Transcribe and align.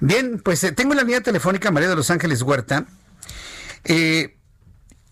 Bien, 0.00 0.40
pues 0.42 0.62
eh, 0.64 0.72
tengo 0.72 0.94
la 0.94 1.02
línea 1.02 1.22
telefónica 1.22 1.70
María 1.70 1.88
de 1.88 1.96
Los 1.96 2.10
Ángeles 2.10 2.42
Huerta. 2.42 2.86
Eh, 3.84 4.36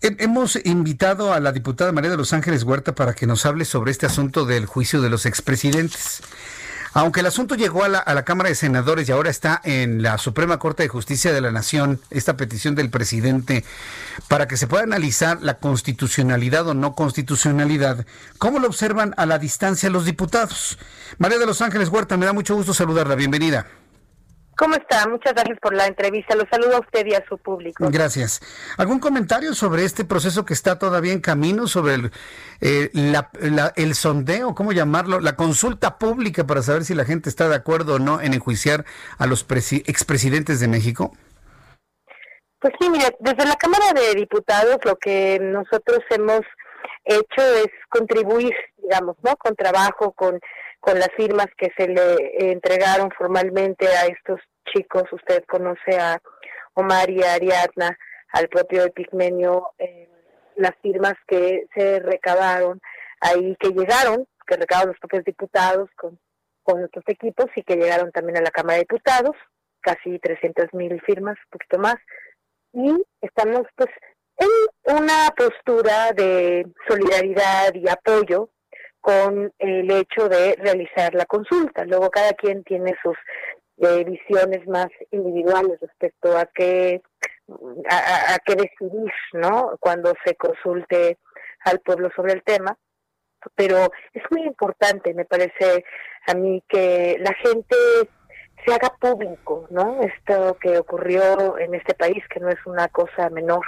hemos 0.01 0.57
invitado 0.63 1.33
a 1.33 1.39
la 1.39 1.51
diputada 1.51 1.91
María 1.91 2.11
de 2.11 2.17
Los 2.17 2.33
Ángeles 2.33 2.63
Huerta 2.63 2.93
para 2.93 3.13
que 3.13 3.25
nos 3.25 3.45
hable 3.45 3.65
sobre 3.65 3.91
este 3.91 4.05
asunto 4.05 4.45
del 4.45 4.67
juicio 4.67 5.01
de 5.01 5.09
los 5.09 5.25
expresidentes. 5.25 6.21
Aunque 6.93 7.19
el 7.19 7.25
asunto 7.25 7.55
llegó 7.55 7.83
a 7.83 7.89
la, 7.89 8.23
Cámara 8.23 8.47
de 8.47 8.55
Senadores 8.55 9.09
y 9.09 9.11
ahora 9.11 9.29
está 9.29 9.59
en 9.65 10.01
la 10.01 10.17
Suprema 10.17 10.59
Corte 10.59 10.83
de 10.83 10.89
Justicia 10.89 11.33
de 11.33 11.41
la 11.41 11.51
Nación, 11.51 11.99
esta 12.09 12.37
petición 12.37 12.73
del 12.73 12.89
presidente 12.89 13.65
para 14.29 14.47
que 14.47 14.55
se 14.55 14.65
pueda 14.65 14.83
analizar 14.83 15.41
la 15.41 15.55
constitucionalidad 15.55 16.65
o 16.69 16.73
no 16.73 16.95
constitucionalidad, 16.95 18.05
¿cómo 18.37 18.59
lo 18.59 18.67
observan 18.67 19.13
a 19.17 19.25
la 19.25 19.39
distancia 19.39 19.89
los 19.89 20.05
diputados? 20.05 20.77
María 21.17 21.37
de 21.37 21.45
los 21.45 21.61
Ángeles 21.61 21.89
Huerta, 21.89 22.15
me 22.15 22.27
da 22.27 22.31
mucho 22.31 22.55
gusto 22.55 22.73
saludarla. 22.73 23.15
Bienvenida. 23.15 23.67
¿Cómo 24.57 24.75
está? 24.75 25.07
Muchas 25.07 25.33
gracias 25.33 25.59
por 25.59 25.73
la 25.75 25.85
entrevista. 25.85 26.35
Lo 26.35 26.45
saludo 26.49 26.77
a 26.77 26.79
usted 26.79 27.05
y 27.05 27.13
a 27.13 27.25
su 27.27 27.37
público. 27.37 27.87
Gracias. 27.91 28.41
¿Algún 28.77 28.99
comentario 28.99 29.53
sobre 29.53 29.83
este 29.83 30.05
proceso 30.05 30.45
que 30.45 30.53
está 30.53 30.79
todavía 30.79 31.11
en 31.11 31.19
camino, 31.19 31.67
sobre 31.67 31.95
el, 31.95 32.11
eh, 32.61 32.89
el 33.75 33.95
sondeo, 33.95 34.55
cómo 34.55 34.71
llamarlo, 34.71 35.19
la 35.19 35.35
consulta 35.35 35.97
pública 35.97 36.47
para 36.47 36.61
saber 36.61 36.85
si 36.85 36.95
la 36.95 37.03
gente 37.03 37.29
está 37.29 37.49
de 37.49 37.55
acuerdo 37.55 37.95
o 37.95 37.99
no 37.99 38.21
en 38.21 38.33
enjuiciar 38.33 38.85
a 39.17 39.27
los 39.27 39.45
expresidentes 39.49 40.59
de 40.59 40.67
México? 40.67 41.11
Pues 42.59 42.73
sí, 42.79 42.89
mire, 42.89 43.15
desde 43.19 43.45
la 43.45 43.55
Cámara 43.55 43.93
de 43.93 44.15
Diputados 44.15 44.77
lo 44.85 44.95
que 44.95 45.37
nosotros 45.41 45.99
hemos 46.09 46.41
hecho 47.03 47.41
es 47.63 47.67
contribuir, 47.89 48.53
digamos, 48.77 49.17
¿no? 49.21 49.35
Con 49.35 49.55
trabajo, 49.55 50.13
con 50.13 50.39
con 50.85 50.99
las 50.99 51.09
firmas 51.17 51.47
que 51.57 51.71
se 51.75 51.87
le 51.87 52.51
entregaron 52.51 53.09
formalmente 53.17 53.87
a 53.87 54.05
estos 54.05 54.39
chicos. 54.71 55.03
Usted 55.11 55.43
conoce 55.45 55.97
a 55.99 56.21
Omar 56.75 57.09
y 57.09 57.23
a 57.23 57.33
Ariadna, 57.33 57.97
al 58.33 58.47
propio 58.49 58.83
Epigmenio, 58.83 59.69
eh, 59.79 60.07
las 60.57 60.75
firmas 60.83 61.15
que 61.27 61.65
se 61.73 61.99
recabaron 62.01 62.79
ahí, 63.19 63.55
que 63.59 63.69
llegaron, 63.69 64.27
que 64.45 64.57
recabaron 64.57 64.91
los 64.91 64.99
propios 64.99 65.25
diputados 65.25 65.89
con, 65.95 66.19
con 66.61 66.83
otros 66.83 67.03
equipos 67.07 67.47
y 67.55 67.63
que 67.63 67.77
llegaron 67.77 68.11
también 68.11 68.37
a 68.37 68.41
la 68.41 68.51
Cámara 68.51 68.75
de 68.75 68.81
Diputados, 68.81 69.35
casi 69.81 70.19
300 70.19 70.71
mil 70.73 71.01
firmas, 71.01 71.35
un 71.45 71.51
poquito 71.51 71.79
más. 71.79 71.95
Y 72.73 72.93
estamos 73.21 73.63
pues 73.75 73.89
en 74.37 74.95
una 74.95 75.33
postura 75.35 76.11
de 76.11 76.67
solidaridad 76.87 77.73
y 77.73 77.89
apoyo 77.89 78.49
con 79.05 79.53
el 79.59 79.91
hecho 79.91 80.27
de 80.27 80.55
realizar 80.55 81.13
la 81.13 81.27
consulta. 81.27 81.85
Luego 81.85 82.09
cada 82.09 82.33
quien 82.33 82.63
tiene 82.63 82.95
sus 83.03 83.15
eh, 83.77 84.03
visiones 84.03 84.67
más 84.67 84.87
individuales 85.11 85.79
respecto 85.79 86.35
a 86.35 86.47
qué 86.47 87.03
a, 87.87 88.39
qué 88.43 88.55
decidir, 88.55 89.11
¿no? 89.33 89.77
Cuando 89.79 90.11
se 90.25 90.33
consulte 90.33 91.19
al 91.65 91.81
pueblo 91.81 92.09
sobre 92.15 92.33
el 92.33 92.41
tema. 92.41 92.75
Pero 93.53 93.91
es 94.11 94.23
muy 94.31 94.41
importante, 94.41 95.13
me 95.13 95.25
parece 95.25 95.85
a 96.25 96.33
mí, 96.33 96.63
que 96.67 97.17
la 97.19 97.33
gente 97.35 97.75
se 98.65 98.73
haga 98.73 98.91
público, 98.99 99.67
¿no? 99.69 100.01
Esto 100.01 100.57
que 100.59 100.79
ocurrió 100.79 101.59
en 101.59 101.75
este 101.75 101.93
país, 101.93 102.23
que 102.27 102.39
no 102.39 102.49
es 102.49 102.65
una 102.65 102.87
cosa 102.87 103.29
menor, 103.29 103.63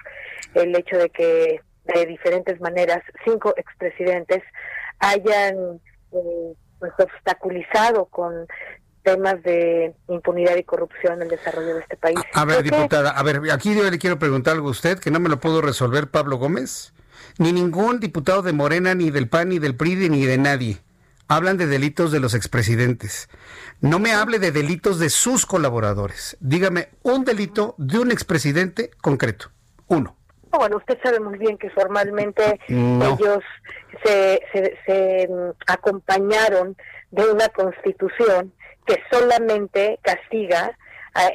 el 0.55 0.75
hecho 0.75 0.97
de 0.97 1.11
que 1.11 1.61
de 1.83 2.05
diferentes 2.07 2.59
maneras 2.59 3.03
cinco 3.23 3.53
expresidentes 3.55 4.41
hayan 4.99 5.79
eh, 6.11 6.53
pues, 6.79 6.93
obstaculizado 6.97 8.05
con 8.05 8.47
temas 9.03 9.41
de 9.43 9.95
impunidad 10.09 10.57
y 10.57 10.63
corrupción 10.63 11.13
en 11.13 11.21
el 11.23 11.29
desarrollo 11.29 11.75
de 11.75 11.81
este 11.81 11.95
país. 11.95 12.19
A, 12.33 12.43
ver, 12.43 12.61
diputada, 12.61 13.11
a 13.11 13.23
ver, 13.23 13.41
aquí 13.51 13.73
yo 13.73 13.89
le 13.89 13.97
quiero 13.99 14.19
preguntar 14.19 14.55
algo 14.55 14.67
a 14.67 14.71
usted, 14.71 14.99
que 14.99 15.11
no 15.11 15.21
me 15.21 15.29
lo 15.29 15.39
puedo 15.39 15.61
resolver 15.61 16.09
Pablo 16.09 16.37
Gómez, 16.37 16.93
ni 17.37 17.53
ningún 17.53 18.01
diputado 18.01 18.41
de 18.41 18.51
Morena, 18.51 18.95
ni 18.95 19.09
del 19.09 19.29
PAN, 19.29 19.49
ni 19.49 19.59
del 19.59 19.75
PRI, 19.75 20.09
ni 20.09 20.25
de 20.25 20.37
nadie. 20.37 20.79
Hablan 21.29 21.57
de 21.57 21.67
delitos 21.67 22.11
de 22.11 22.19
los 22.19 22.33
expresidentes. 22.33 23.29
No 23.79 23.99
me 23.99 24.13
hable 24.13 24.39
de 24.39 24.51
delitos 24.51 24.99
de 24.99 25.09
sus 25.09 25.45
colaboradores. 25.45 26.35
Dígame 26.39 26.89
un 27.03 27.23
delito 27.25 27.75
de 27.77 27.99
un 27.99 28.11
expresidente 28.11 28.91
concreto. 29.01 29.51
Uno. 29.87 30.17
Bueno, 30.51 30.77
usted 30.77 30.97
sabe 31.03 31.19
muy 31.19 31.37
bien 31.37 31.57
que 31.57 31.69
formalmente 31.69 32.59
ellos 32.67 33.43
se, 34.03 34.41
se, 34.85 35.27
mm, 35.29 35.51
acompañaron 35.67 36.75
de 37.11 37.29
una 37.29 37.47
constitución 37.49 38.53
que 38.85 39.01
solamente 39.11 39.99
castiga, 40.01 40.77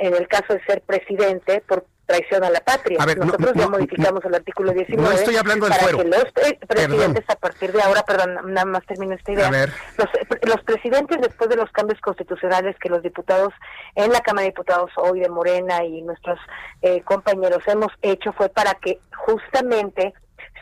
en 0.01 0.15
el 0.15 0.29
caso 0.29 0.55
de 0.55 0.65
ser 0.65 0.81
presidente, 0.83 1.61
por 1.61 1.85
traición 2.07 2.45
a 2.45 2.51
la 2.51 2.61
patria. 2.61 2.99
Nosotros 3.17 3.53
ya 3.55 3.69
modificamos 3.69 4.25
el 4.25 4.35
artículo 4.35 4.73
19 4.73 5.03
no 5.03 5.15
estoy 5.15 5.37
hablando 5.37 5.69
para 5.69 5.87
que 5.87 6.05
los 6.05 6.33
presidentes 6.67 7.25
a 7.29 7.37
partir 7.37 7.73
de 7.73 7.83
ahora, 7.83 8.03
perdón, 8.03 8.53
nada 8.53 8.67
más 8.67 8.85
termino 8.87 9.15
esta 9.15 9.33
idea, 9.33 9.51
los, 9.97 10.09
los, 10.43 10.63
presidentes 10.65 11.21
después 11.21 11.51
de 11.51 11.57
los 11.57 11.71
cambios 11.73 12.01
constitucionales 12.01 12.77
que 12.79 12.89
los 12.89 13.03
diputados 13.03 13.53
en 13.95 14.11
la 14.13 14.21
Cámara 14.21 14.43
de 14.43 14.51
Diputados 14.51 14.91
hoy 14.97 15.21
de 15.21 15.29
Morena 15.29 15.85
y 15.85 16.03
nuestros 16.03 16.39
eh, 16.83 17.03
compañeros 17.03 17.63
hemos 17.67 17.93
hecho 18.03 18.33
fue 18.33 18.49
para 18.49 18.75
que 18.75 18.99
justamente 19.27 20.15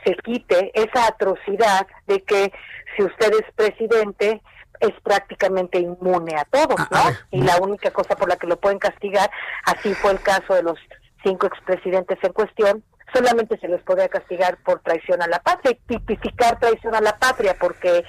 se 0.04 0.14
quite 0.16 0.70
esa 0.74 1.06
atrocidad 1.06 1.86
de 2.06 2.22
que 2.22 2.52
si 2.96 3.02
usted 3.02 3.32
es 3.32 3.52
presidente 3.54 4.42
es 4.80 4.92
prácticamente 5.02 5.78
inmune 5.78 6.36
a 6.36 6.44
todo, 6.44 6.74
¿no? 6.90 7.02
y 7.30 7.42
la 7.42 7.58
única 7.58 7.90
cosa 7.90 8.16
por 8.16 8.28
la 8.28 8.36
que 8.36 8.46
lo 8.46 8.58
pueden 8.58 8.78
castigar, 8.78 9.30
así 9.64 9.94
fue 9.94 10.12
el 10.12 10.20
caso 10.20 10.54
de 10.54 10.62
los 10.62 10.78
cinco 11.22 11.46
expresidentes 11.46 12.18
en 12.22 12.32
cuestión, 12.32 12.84
solamente 13.12 13.58
se 13.58 13.68
les 13.68 13.82
podía 13.82 14.08
castigar 14.08 14.56
por 14.58 14.80
traición 14.80 15.22
a 15.22 15.26
la 15.26 15.40
patria 15.40 15.72
y 15.72 15.94
tipificar 15.94 16.58
traición 16.58 16.94
a 16.94 17.00
la 17.00 17.16
patria 17.16 17.56
porque 17.58 18.04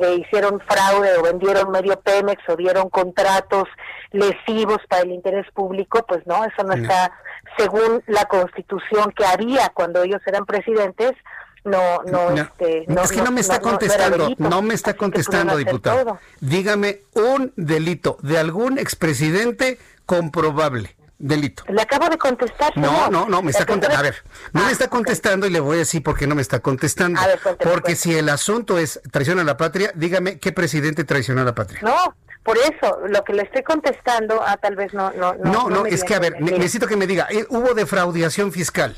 eh, 0.00 0.14
hicieron 0.14 0.60
fraude 0.60 1.16
o 1.18 1.22
vendieron 1.22 1.70
medio 1.70 2.00
Pemex 2.00 2.42
o 2.48 2.56
dieron 2.56 2.88
contratos 2.88 3.68
lesivos 4.12 4.78
para 4.88 5.02
el 5.02 5.12
interés 5.12 5.46
público, 5.52 6.04
pues 6.06 6.26
no, 6.26 6.44
eso 6.44 6.62
no, 6.64 6.74
está 6.74 7.12
según 7.56 8.02
la 8.06 8.24
constitución 8.26 9.12
que 9.12 9.24
había 9.24 9.70
cuando 9.70 10.02
ellos 10.02 10.20
eran 10.26 10.46
presidentes, 10.46 11.12
no, 11.64 12.02
no, 12.04 12.30
este, 12.30 12.84
no, 12.88 13.02
es 13.02 13.12
que 13.12 13.22
no, 13.22 13.30
me 13.30 13.40
está 13.40 13.60
contestando, 13.60 14.30
no, 14.38 14.62
me 14.62 14.74
está 14.74 14.94
contestando, 14.94 15.56
diputado. 15.56 16.18
Dígame 16.40 17.02
un 17.12 17.52
delito 17.56 18.16
de 18.22 18.38
algún 18.38 18.78
expresidente 18.78 19.78
comprobable 20.04 20.96
delito. 21.22 21.64
Le 21.68 21.80
acabo 21.80 22.08
de 22.08 22.18
contestar. 22.18 22.76
No, 22.76 23.08
no, 23.08 23.28
no, 23.28 23.42
me 23.42 23.50
está 23.50 23.64
contestando. 23.64 23.98
A 23.98 24.02
ver, 24.02 24.16
no 24.52 24.60
me 24.62 24.68
ah, 24.68 24.72
está 24.72 24.88
contestando 24.88 25.46
y 25.46 25.50
le 25.50 25.60
voy 25.60 25.76
a 25.76 25.78
decir 25.78 26.02
por 26.02 26.18
qué 26.18 26.26
no 26.26 26.34
me 26.34 26.42
está 26.42 26.60
contestando. 26.60 27.20
Porque 27.62 27.96
si 27.96 28.14
el 28.14 28.28
asunto 28.28 28.76
es 28.78 29.00
traición 29.10 29.38
a 29.38 29.44
la 29.44 29.56
patria, 29.56 29.92
dígame 29.94 30.38
qué 30.38 30.52
presidente 30.52 31.04
traicionó 31.04 31.40
a 31.42 31.44
la 31.44 31.54
patria. 31.54 31.80
No, 31.82 32.14
por 32.42 32.58
eso, 32.58 32.98
lo 33.08 33.22
que 33.22 33.32
le 33.32 33.42
estoy 33.42 33.62
contestando, 33.62 34.42
ah, 34.44 34.56
tal 34.56 34.74
vez 34.74 34.92
no, 34.92 35.12
no, 35.12 35.34
no. 35.34 35.52
No, 35.52 35.70
no, 35.70 35.86
es 35.86 36.02
que 36.02 36.14
a 36.14 36.18
ver, 36.18 36.40
necesito 36.40 36.86
que 36.86 36.96
me 36.96 37.06
diga, 37.06 37.28
eh, 37.30 37.46
hubo 37.48 37.72
defraudación 37.74 38.52
fiscal. 38.52 38.96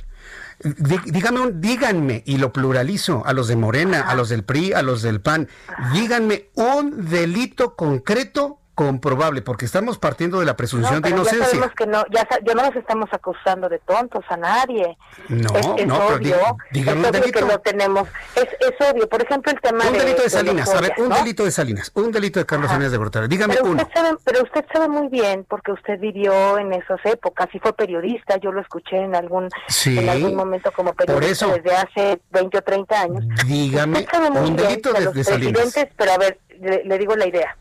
Dígame, 0.61 1.51
díganme, 1.53 2.23
y 2.25 2.39
lo 2.39 2.53
pluralizo, 2.53 3.23
a 3.27 3.33
los 3.33 3.49
de 3.49 3.57
Morena, 3.57 4.03
a 4.09 4.15
los 4.15 4.29
del 4.29 4.45
PRI, 4.45 4.73
a 4.73 4.83
los 4.83 5.03
del 5.03 5.21
PAN, 5.21 5.49
díganme 5.93 6.49
un 6.55 7.11
delito 7.11 7.75
concreto 7.75 8.61
comprobable, 8.75 9.41
porque 9.43 9.65
estamos 9.65 9.99
partiendo 9.99 10.41
de 10.41 10.47
la 10.47 10.57
presunción 10.57 11.01
de 11.01 11.11
inocencia. 11.11 11.39
Ya 11.39 11.47
sabemos 11.47 11.75
que 11.77 11.87
no, 11.87 12.05
ya, 12.11 12.27
no 12.55 12.63
nos 12.63 12.77
estamos 12.77 13.09
acusando 13.13 13.69
de 13.69 13.79
tontos 13.79 14.25
a 14.29 14.37
nadie. 14.37 14.97
No, 15.29 15.49
no, 15.87 16.07
obvio, 16.09 16.37
dígame 16.73 17.07
un 17.07 17.13
delito. 17.13 17.39
que 17.41 17.45
no 17.45 17.59
tenemos, 17.61 18.09
es, 18.35 18.49
es 18.61 18.91
obvio, 18.91 19.09
por 19.09 19.23
ejemplo 19.23 19.53
el 19.53 19.61
tema 19.61 19.85
un 19.87 19.93
delito 19.93 20.23
de, 20.23 20.31
Salinas, 20.31 20.69
a 20.75 20.81
ver, 20.81 20.95
un 20.99 21.09
delito 21.09 21.45
de 21.45 21.51
Salinas, 21.51 21.93
un 21.95 22.11
delito 22.11 22.41
de 22.41 22.47
Carlos 22.47 22.71
Salinas 22.71 22.91
de 22.91 22.99
Gortari, 22.99 23.29
dígame 23.29 23.55
pero 23.55 23.67
uno. 23.67 23.83
Usted 23.83 23.95
sabe, 23.95 24.17
pero 24.25 24.43
usted 24.43 24.65
sabe 24.73 24.89
muy 24.89 25.09
bien, 25.09 25.47
porque 25.49 25.73
usted 25.73 25.99
vivió 26.01 26.59
en 26.59 26.73
esas 26.73 27.01
épocas 27.05 27.49
y 27.53 27.59
fue 27.61 27.73
periodista, 27.75 28.37
yo 28.39 28.51
lo 28.51 28.61
escuché 28.61 28.97
en 28.97 29.15
algún, 29.15 29.49
en 29.87 30.09
algún 30.09 30.35
momento 30.35 30.73
como 30.73 30.93
periodista 30.95 31.47
desde 31.47 31.77
hace 31.77 32.21
20 32.31 32.59
o 32.59 32.63
30 32.63 33.01
años. 33.01 33.25
Dígame 33.47 34.07
un 34.41 34.57
delito 34.57 34.93
de, 34.93 35.01
los 35.01 35.27
Salinas. 35.27 35.75
Pero 35.97 36.13
a 36.13 36.19
ver, 36.19 36.39
le 36.61 36.99
digo 36.99 37.15
la 37.15 37.27
idea 37.27 37.57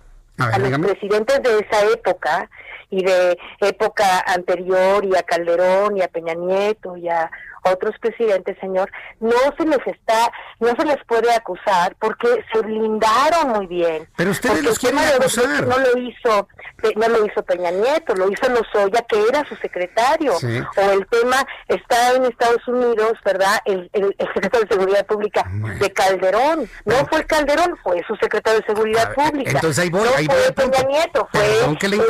a, 0.51 0.57
los 0.57 0.79
presidentes 0.79 1.41
de 1.41 1.59
esa 1.59 1.85
época 1.93 2.49
y 2.89 3.03
de 3.03 3.37
época 3.61 4.23
anterior 4.27 5.03
y 5.05 5.15
a 5.15 5.23
Calderón 5.23 5.97
y 5.97 6.01
a 6.01 6.07
Peña 6.07 6.33
Nieto 6.33 6.97
y 6.97 7.09
a 7.09 7.29
otros 7.63 7.95
presidentes, 7.99 8.57
señor, 8.59 8.91
no 9.19 9.37
se 9.57 9.65
les 9.65 9.85
está, 9.87 10.31
no 10.59 10.69
se 10.75 10.85
les 10.85 11.03
puede 11.05 11.33
acusar 11.33 11.95
porque 11.99 12.43
se 12.51 12.61
blindaron 12.61 13.49
muy 13.55 13.67
bien. 13.67 14.07
Pero 14.15 14.31
ustedes 14.31 14.63
los 14.63 14.79
quieren 14.79 14.99
acusar. 14.99 15.67
No 15.67 15.77
lo 15.77 15.97
hizo, 15.97 16.47
no 16.95 17.07
lo 17.07 17.25
hizo 17.25 17.43
Peña 17.43 17.71
Nieto, 17.71 18.15
lo 18.15 18.29
hizo 18.29 18.49
Lozoya, 18.49 19.01
que 19.07 19.23
era 19.27 19.47
su 19.47 19.55
secretario. 19.55 20.33
O 20.35 20.91
el 20.91 21.05
tema 21.07 21.45
está 21.67 22.13
en 22.13 22.25
Estados 22.25 22.67
Unidos, 22.67 23.13
¿verdad? 23.23 23.59
El, 23.65 23.89
el, 23.93 24.15
secretario 24.33 24.67
de 24.67 24.75
Seguridad 24.75 25.05
Pública 25.05 25.49
de 25.79 25.91
Calderón. 25.91 26.69
No 26.85 26.95
fue 27.07 27.25
Calderón, 27.25 27.77
fue 27.83 28.01
su 28.07 28.15
secretario 28.17 28.59
de 28.61 28.65
Seguridad 28.65 29.13
Pública. 29.13 29.51
Entonces 29.51 29.83
ahí 29.83 29.89
voy, 29.89 30.07
no 30.07 30.15
ahí 30.15 30.25
fue 30.25 30.51
Peña 30.51 30.83
Nieto, 30.87 31.27
fue 31.31 31.59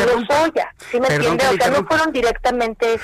Lozoya. 0.06 0.74
¿Sí 0.92 1.00
me 1.00 1.08
entiende? 1.08 1.46
O 1.48 1.54
sea, 1.54 1.70
no 1.70 1.86
fueron 1.86 2.12
directamente 2.12 3.00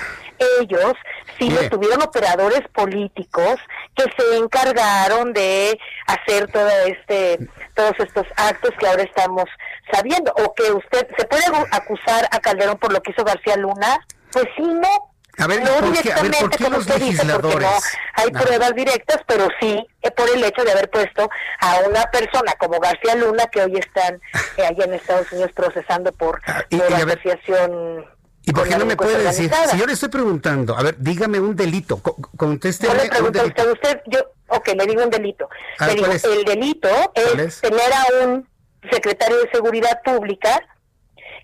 ellos, 0.60 0.94
sino 1.38 1.58
tuvieron 1.70 2.02
operadores 2.02 2.62
políticos 2.74 3.60
que 3.96 4.04
se 4.18 4.38
encargaron 4.38 5.34
de 5.34 5.80
hacer 6.08 6.52
todo 6.52 6.70
este, 6.86 7.40
todos 7.76 7.94
estos 8.00 8.26
actos 8.36 8.72
que 8.80 8.88
ahora 8.88 9.04
estamos 9.04 9.46
sabiendo. 9.92 10.32
O 10.38 10.54
que 10.54 10.72
usted, 10.72 11.08
¿se 11.18 11.26
puede 11.26 11.44
acusar 11.72 12.28
a 12.32 12.40
Calderón 12.40 12.78
por 12.78 12.92
lo 12.94 13.02
que 13.02 13.12
hizo 13.12 13.24
García 13.24 13.58
Luna? 13.58 14.00
Pues 14.32 14.46
sí, 14.56 14.64
no. 14.64 15.10
A 15.38 15.48
ver, 15.48 15.64
no 15.64 15.90
directamente, 15.90 16.58
como 16.62 16.78
usted 16.80 17.00
dice, 17.00 17.26
porque 17.26 17.56
no 17.56 17.72
hay 18.16 18.30
pruebas 18.30 18.76
directas, 18.76 19.22
pero 19.26 19.48
sí 19.62 19.88
eh, 20.02 20.12
por 20.12 20.30
el 20.30 20.44
hecho 20.44 20.66
de 20.66 20.72
haber 20.74 20.90
puesto 20.90 21.30
a 21.62 21.80
una 21.88 22.04
persona 22.12 22.52
como 22.60 22.78
García 22.80 23.16
Luna, 23.16 23.46
que 23.46 23.62
hoy 23.62 23.78
están 23.78 24.20
eh, 24.58 24.66
allá 24.66 24.84
en 24.84 24.96
Estados 24.96 25.32
Unidos 25.32 25.52
procesando 25.56 26.12
por, 26.12 26.42
ah, 26.46 26.62
asociación 26.94 28.06
¿Y 28.50 28.54
por 28.54 28.68
qué 28.68 28.78
no 28.78 28.86
me 28.86 28.98
puede 28.98 29.24
decir? 29.24 29.52
Si 29.70 29.78
yo 29.78 29.86
le 29.86 29.94
estoy 29.94 30.10
preguntando, 30.10 30.76
a 30.76 30.82
ver, 30.82 30.96
dígame 30.98 31.40
un 31.40 31.56
delito, 31.56 32.02
conteste 32.36 32.88
yo 32.88 32.94
le 32.96 33.08
pregunto 33.08 33.42
a 33.42 33.72
usted, 33.72 34.02
yo, 34.08 34.20
ok, 34.48 34.70
le 34.76 34.86
digo 34.88 35.04
un 35.04 35.12
delito. 35.12 35.48
le 35.86 35.94
digo, 35.94 36.08
el 36.12 36.46
delito 36.46 36.90
es, 37.14 37.62
tener 37.62 37.94
a 37.94 38.26
un 38.26 38.50
secretario 38.92 39.38
de 39.38 39.52
Seguridad 39.52 40.02
Pública 40.04 40.60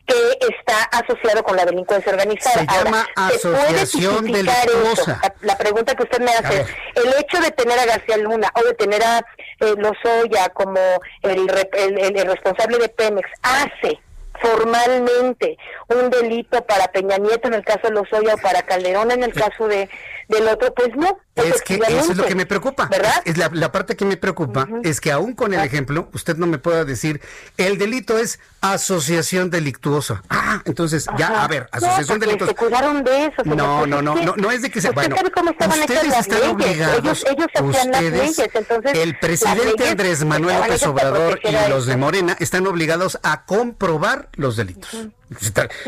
que 0.07 0.15
está 0.49 0.83
asociado 0.91 1.43
con 1.43 1.55
la 1.55 1.65
delincuencia 1.65 2.11
organizada. 2.11 2.61
Se 2.61 2.65
llama 2.65 3.07
asociación 3.15 4.25
delictuosa. 4.25 5.21
La, 5.41 5.57
pregunta 5.57 5.93
que 5.93 6.03
usted 6.03 6.21
me 6.21 6.31
hace 6.31 6.61
es, 6.61 6.67
el 6.95 7.13
hecho 7.19 7.39
de 7.39 7.51
tener 7.51 7.77
a 7.77 7.85
García 7.85 8.17
Luna 8.17 8.51
o 8.55 8.63
de 8.63 8.73
tener 8.73 9.03
a 9.03 9.19
eh, 9.59 9.75
Lozoya 9.77 10.49
como 10.49 10.79
el, 11.21 11.49
el, 11.73 12.17
el 12.17 12.27
responsable 12.27 12.79
de 12.79 12.89
Pemex 12.89 13.29
hace 13.43 13.99
formalmente 14.41 15.57
un 15.87 16.09
delito 16.09 16.65
para 16.65 16.87
Peña 16.87 17.17
Nieto 17.17 17.47
en 17.47 17.55
el 17.55 17.63
caso 17.63 17.87
de 17.87 17.91
Lozoya 17.91 18.35
o 18.35 18.37
para 18.37 18.63
Calderón 18.63 19.11
en 19.11 19.23
el 19.23 19.33
caso 19.33 19.67
de 19.67 19.89
del 20.27 20.47
otro, 20.47 20.73
pues 20.73 20.95
no. 20.95 21.17
Es 21.35 21.61
que 21.61 21.75
eso 21.75 22.11
es 22.11 22.17
lo 22.17 22.25
que 22.25 22.35
me 22.35 22.45
preocupa. 22.45 22.87
¿Verdad? 22.87 23.21
Es, 23.25 23.37
la, 23.37 23.71
parte 23.71 23.95
que 23.95 24.05
me 24.05 24.15
preocupa 24.15 24.67
es 24.83 25.01
que 25.01 25.11
aún 25.11 25.33
con 25.33 25.53
el 25.53 25.59
ejemplo, 25.59 26.09
usted 26.13 26.37
no 26.37 26.47
me 26.47 26.57
pueda 26.57 26.85
decir, 26.85 27.21
el 27.57 27.77
delito 27.77 28.17
es 28.17 28.39
asociación 28.61 29.49
delictuosa. 29.49 30.23
Ah, 30.29 30.61
entonces, 30.65 31.07
ya, 31.17 31.43
a 31.43 31.47
ver, 31.47 31.67
asociación 31.71 32.19
delictuosa. 32.19 32.53
Se 32.53 32.55
cuidaron 32.55 33.03
de 33.03 33.25
eso. 33.25 33.43
No, 33.43 33.85
no, 33.85 34.01
no, 34.01 34.15
no, 34.15 34.35
no 34.37 34.51
es 34.51 34.61
de 34.61 34.69
que 34.69 34.79
se... 34.79 34.91
Bueno, 34.91 35.15
ustedes 35.17 36.17
están 36.19 36.49
obligados, 36.49 37.25
ellos, 37.29 37.47
ustedes, 37.61 37.85
las 37.87 38.03
leyes, 38.03 38.39
entonces, 38.53 38.93
el 38.93 39.19
presidente 39.19 39.89
Andrés 39.89 40.23
Manuel 40.23 40.57
López 40.57 40.83
Obrador 40.83 41.39
y 41.43 41.69
los 41.69 41.85
de 41.85 41.97
Morena 41.97 42.37
están 42.39 42.65
obligados 42.65 43.19
a 43.23 43.45
comprobar 43.45 44.29
los 44.35 44.55
delitos. 44.55 45.09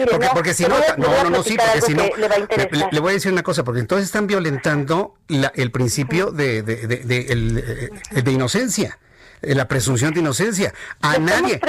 Porque, 0.09 0.27
porque 0.33 0.53
si 0.53 0.63
no, 0.63 0.77
no, 0.97 1.23
no, 1.23 1.29
no, 1.29 1.43
sí, 1.43 1.57
porque 1.57 1.81
si 1.81 1.93
no, 1.93 2.03
le, 2.91 2.99
voy 2.99 3.11
a 3.11 3.13
decir 3.13 3.31
una 3.31 3.43
cosa, 3.43 3.63
porque 3.63 3.79
entonces 3.79 4.05
están 4.05 4.25
violentando 4.27 5.15
la, 5.27 5.51
el 5.55 5.71
principio 5.71 6.31
de, 6.31 6.63
de, 6.63 6.87
de, 6.87 6.97
de, 6.97 7.23
de, 7.23 8.21
de 8.21 8.31
inocencia 8.31 8.97
la 9.41 9.67
presunción 9.67 10.13
de 10.13 10.21
inocencia. 10.21 10.73
A 11.01 11.17
nadie, 11.17 11.59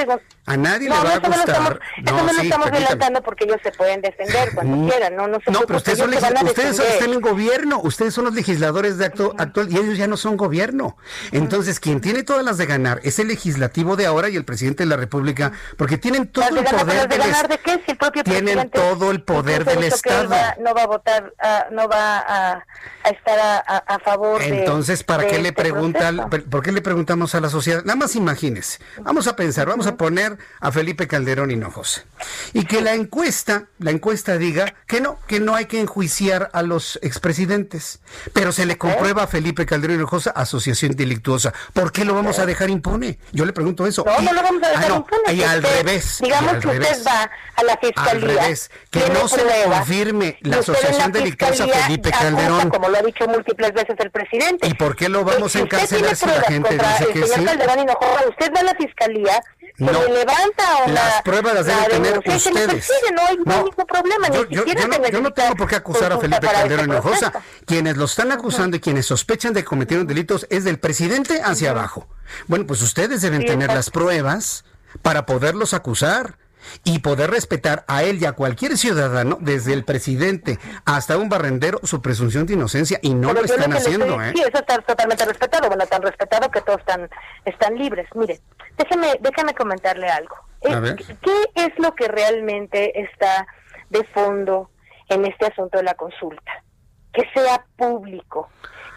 a 0.46 0.56
nadie 0.56 0.88
le 0.88 0.94
va 0.94 1.14
a 1.14 1.18
gustar. 1.18 1.80
No, 2.02 2.16
eso 2.16 2.26
no 2.26 2.32
lo 2.32 2.42
estamos 2.42 2.70
violentando 2.70 3.22
porque 3.22 3.44
ellos 3.44 3.58
se 3.62 3.72
pueden 3.72 4.00
defender 4.00 4.54
cuando 4.54 4.88
quieran. 4.88 5.16
No, 5.16 5.28
no, 5.28 5.38
no 5.46 5.60
pero 5.66 5.76
ustedes, 5.76 5.98
son, 5.98 6.12
ustedes 6.12 6.78
están 6.78 7.12
en 7.12 7.20
gobierno, 7.20 7.80
ustedes 7.82 8.14
son 8.14 8.24
los 8.24 8.34
legisladores 8.34 8.98
de 8.98 9.06
acto 9.06 9.34
actual 9.38 9.70
y 9.70 9.76
ellos 9.76 9.98
ya 9.98 10.06
no 10.06 10.16
son 10.16 10.36
gobierno. 10.36 10.96
Entonces, 11.32 11.80
quien 11.80 12.00
tiene 12.00 12.22
todas 12.22 12.44
las 12.44 12.56
de 12.56 12.66
ganar 12.66 13.00
es 13.02 13.18
el 13.18 13.28
legislativo 13.28 13.96
de 13.96 14.06
ahora 14.06 14.28
y 14.28 14.36
el 14.36 14.44
presidente 14.44 14.84
de 14.84 14.88
la 14.88 14.96
República, 14.96 15.52
porque 15.76 15.98
tienen 15.98 16.28
todo 16.28 16.48
el 16.48 16.64
poder 16.64 17.08
de 17.08 17.18
ganar 17.18 17.48
de 17.48 17.58
qué? 17.58 17.82
Si 17.84 17.92
el 17.92 17.98
propio 17.98 18.24
tienen 18.24 18.70
todo 18.70 19.10
el 19.10 19.22
poder 19.22 19.64
del 19.64 19.84
Estado. 19.84 20.34
no 20.60 20.74
va 20.74 20.82
a 20.82 20.86
votar, 20.86 21.34
uh, 21.42 21.74
no 21.74 21.88
va 21.88 22.18
a, 22.18 22.64
a 23.04 23.08
estar 23.10 23.38
a, 23.38 23.58
a, 23.58 23.98
favor. 23.98 24.42
Entonces, 24.42 25.02
¿para 25.04 25.26
qué 25.26 25.38
le 25.38 25.50
este 25.50 25.62
preguntan? 25.62 26.30
¿Por 26.30 26.62
qué 26.62 26.72
le 26.72 26.80
preguntamos 26.80 27.34
a 27.34 27.40
la 27.40 27.48
sociedad? 27.48 27.57
Nada 27.66 27.96
más 27.96 28.14
imagínese. 28.16 28.78
Vamos 29.02 29.26
a 29.26 29.36
pensar, 29.36 29.66
vamos 29.68 29.86
a 29.86 29.96
poner 29.96 30.38
a 30.60 30.72
Felipe 30.72 31.06
Calderón 31.08 31.50
Hinojosa. 31.50 32.04
Y 32.52 32.64
que 32.64 32.80
la 32.80 32.94
encuesta, 32.94 33.66
la 33.78 33.90
encuesta 33.90 34.38
diga 34.38 34.74
que 34.86 35.00
no, 35.00 35.18
que 35.26 35.40
no 35.40 35.54
hay 35.54 35.66
que 35.66 35.80
enjuiciar 35.80 36.50
a 36.52 36.62
los 36.62 36.98
expresidentes. 37.02 38.00
Pero 38.32 38.52
se 38.52 38.66
le 38.66 38.78
comprueba 38.78 39.24
a 39.24 39.26
Felipe 39.26 39.66
Calderón 39.66 39.96
Hinojosa 39.96 40.30
asociación 40.30 40.92
delictuosa. 40.92 41.52
¿Por 41.72 41.92
qué 41.92 42.04
lo 42.04 42.14
vamos 42.14 42.38
a 42.38 42.46
dejar 42.46 42.70
impune? 42.70 43.18
Yo 43.32 43.44
le 43.44 43.52
pregunto 43.52 43.86
eso. 43.86 44.04
No, 44.04 44.20
no 44.20 44.32
lo 44.32 44.42
vamos 44.42 44.62
a 44.62 44.68
dejar 44.68 44.90
ah, 44.92 44.96
impune. 44.96 45.34
Y 45.34 45.42
al 45.42 45.62
revés. 45.62 46.18
Digamos 46.20 46.52
que 46.58 46.68
usted 46.68 47.04
va 47.06 47.30
a 47.56 47.62
la 47.64 47.76
fiscalía. 47.76 48.12
Al 48.12 48.22
revés. 48.22 48.70
Que 48.90 49.08
no 49.10 49.28
se 49.28 49.44
le 49.44 49.64
confirme 49.64 50.38
la 50.42 50.58
asociación 50.58 51.12
delictuosa 51.12 51.64
a 51.64 51.68
Felipe 51.68 52.10
Calderón. 52.10 52.70
como 52.70 52.88
lo 52.88 52.98
ha 52.98 53.02
dicho 53.02 53.26
múltiples 53.26 53.72
veces 53.72 53.96
el 53.98 54.10
presidente. 54.10 54.68
¿Y 54.68 54.74
por 54.74 54.96
qué 54.96 55.08
lo 55.08 55.24
vamos 55.24 55.54
a 55.56 55.60
encarcelar 55.60 56.16
si 56.16 56.26
la 56.26 56.42
gente 56.42 56.78
dice 56.78 57.06
que 57.12 57.26
sí? 57.26 57.46
Calderón 57.50 57.80
Hinojosa, 57.80 58.28
usted 58.28 58.52
va 58.54 58.60
a 58.60 58.64
la 58.64 58.74
fiscalía 58.74 59.42
no, 59.78 59.92
se 59.92 60.08
levanta 60.08 60.64
o 60.84 60.90
las 60.90 61.22
pruebas 61.22 61.54
las 61.54 61.66
deben 61.66 61.84
tener 61.88 62.18
ustedes. 62.18 62.90
no 63.14 63.22
hay 63.26 63.36
no, 63.36 63.56
ningún 63.64 63.86
problema. 63.86 64.28
Yo, 64.28 64.48
yo, 64.48 64.64
no, 64.64 65.08
yo, 65.08 65.20
no, 65.20 65.32
tengo 65.32 65.54
por 65.54 65.68
qué 65.68 65.76
acusar 65.76 66.12
a 66.12 66.18
Felipe 66.18 66.48
Calderón 66.48 66.86
Hinojosa. 66.86 67.32
Quienes 67.64 67.96
lo 67.96 68.06
están 68.06 68.32
acusando 68.32 68.76
y 68.76 68.80
quienes 68.80 69.06
sospechan 69.06 69.52
de 69.52 69.64
cometieron 69.64 70.06
delitos 70.06 70.46
es 70.50 70.64
del 70.64 70.80
presidente 70.80 71.42
hacia 71.42 71.70
abajo. 71.70 72.08
Bueno, 72.48 72.66
pues 72.66 72.82
ustedes 72.82 73.22
deben 73.22 73.46
tener 73.46 73.68
las 73.68 73.90
pruebas 73.90 74.64
para 75.02 75.26
poderlos 75.26 75.74
acusar 75.74 76.38
y 76.84 77.00
poder 77.00 77.30
respetar 77.30 77.84
a 77.88 78.02
él 78.02 78.20
y 78.20 78.26
a 78.26 78.32
cualquier 78.32 78.76
ciudadano, 78.76 79.38
desde 79.40 79.72
el 79.72 79.84
presidente 79.84 80.58
hasta 80.84 81.16
un 81.16 81.28
barrendero, 81.28 81.80
su 81.82 82.02
presunción 82.02 82.46
de 82.46 82.54
inocencia 82.54 82.98
y 83.02 83.14
no 83.14 83.32
lo 83.32 83.44
están 83.44 83.72
haciendo. 83.72 84.20
¿eh? 84.22 84.32
Sí, 84.34 84.42
eso 84.42 84.58
está 84.58 84.78
totalmente 84.78 85.24
respetado, 85.24 85.68
bueno, 85.68 85.86
tan 85.86 86.02
respetado 86.02 86.50
que 86.50 86.60
todos 86.60 86.80
están, 86.80 87.08
están 87.44 87.76
libres. 87.76 88.08
Mire, 88.14 88.40
déjeme, 88.76 89.18
déjame 89.20 89.54
comentarle 89.54 90.08
algo. 90.08 90.36
Eh, 90.62 90.96
¿Qué 91.22 91.64
es 91.64 91.72
lo 91.78 91.94
que 91.94 92.08
realmente 92.08 93.00
está 93.00 93.46
de 93.90 94.04
fondo 94.04 94.70
en 95.08 95.24
este 95.24 95.46
asunto 95.46 95.78
de 95.78 95.84
la 95.84 95.94
consulta? 95.94 96.64
Que 97.12 97.28
sea 97.34 97.64
público, 97.76 98.48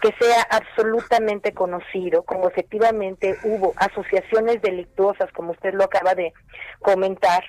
que 0.02 0.12
sea 0.20 0.42
absolutamente 0.50 1.54
conocido, 1.54 2.24
como 2.24 2.48
efectivamente 2.48 3.38
hubo 3.44 3.72
asociaciones 3.76 4.60
delictuosas, 4.60 5.30
como 5.32 5.52
usted 5.52 5.74
lo 5.74 5.84
acaba 5.84 6.16
de 6.16 6.32
comentar, 6.80 7.44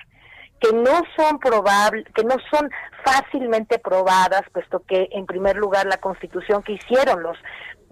que 0.60 0.72
no 0.72 1.02
son 1.16 1.40
probables, 1.40 2.04
que 2.14 2.22
no 2.22 2.36
son 2.52 2.70
fácilmente 3.04 3.80
probadas, 3.80 4.42
puesto 4.52 4.84
que 4.86 5.08
en 5.10 5.26
primer 5.26 5.56
lugar 5.56 5.86
la 5.86 5.96
constitución 5.96 6.62
que 6.62 6.74
hicieron 6.74 7.24
los 7.24 7.36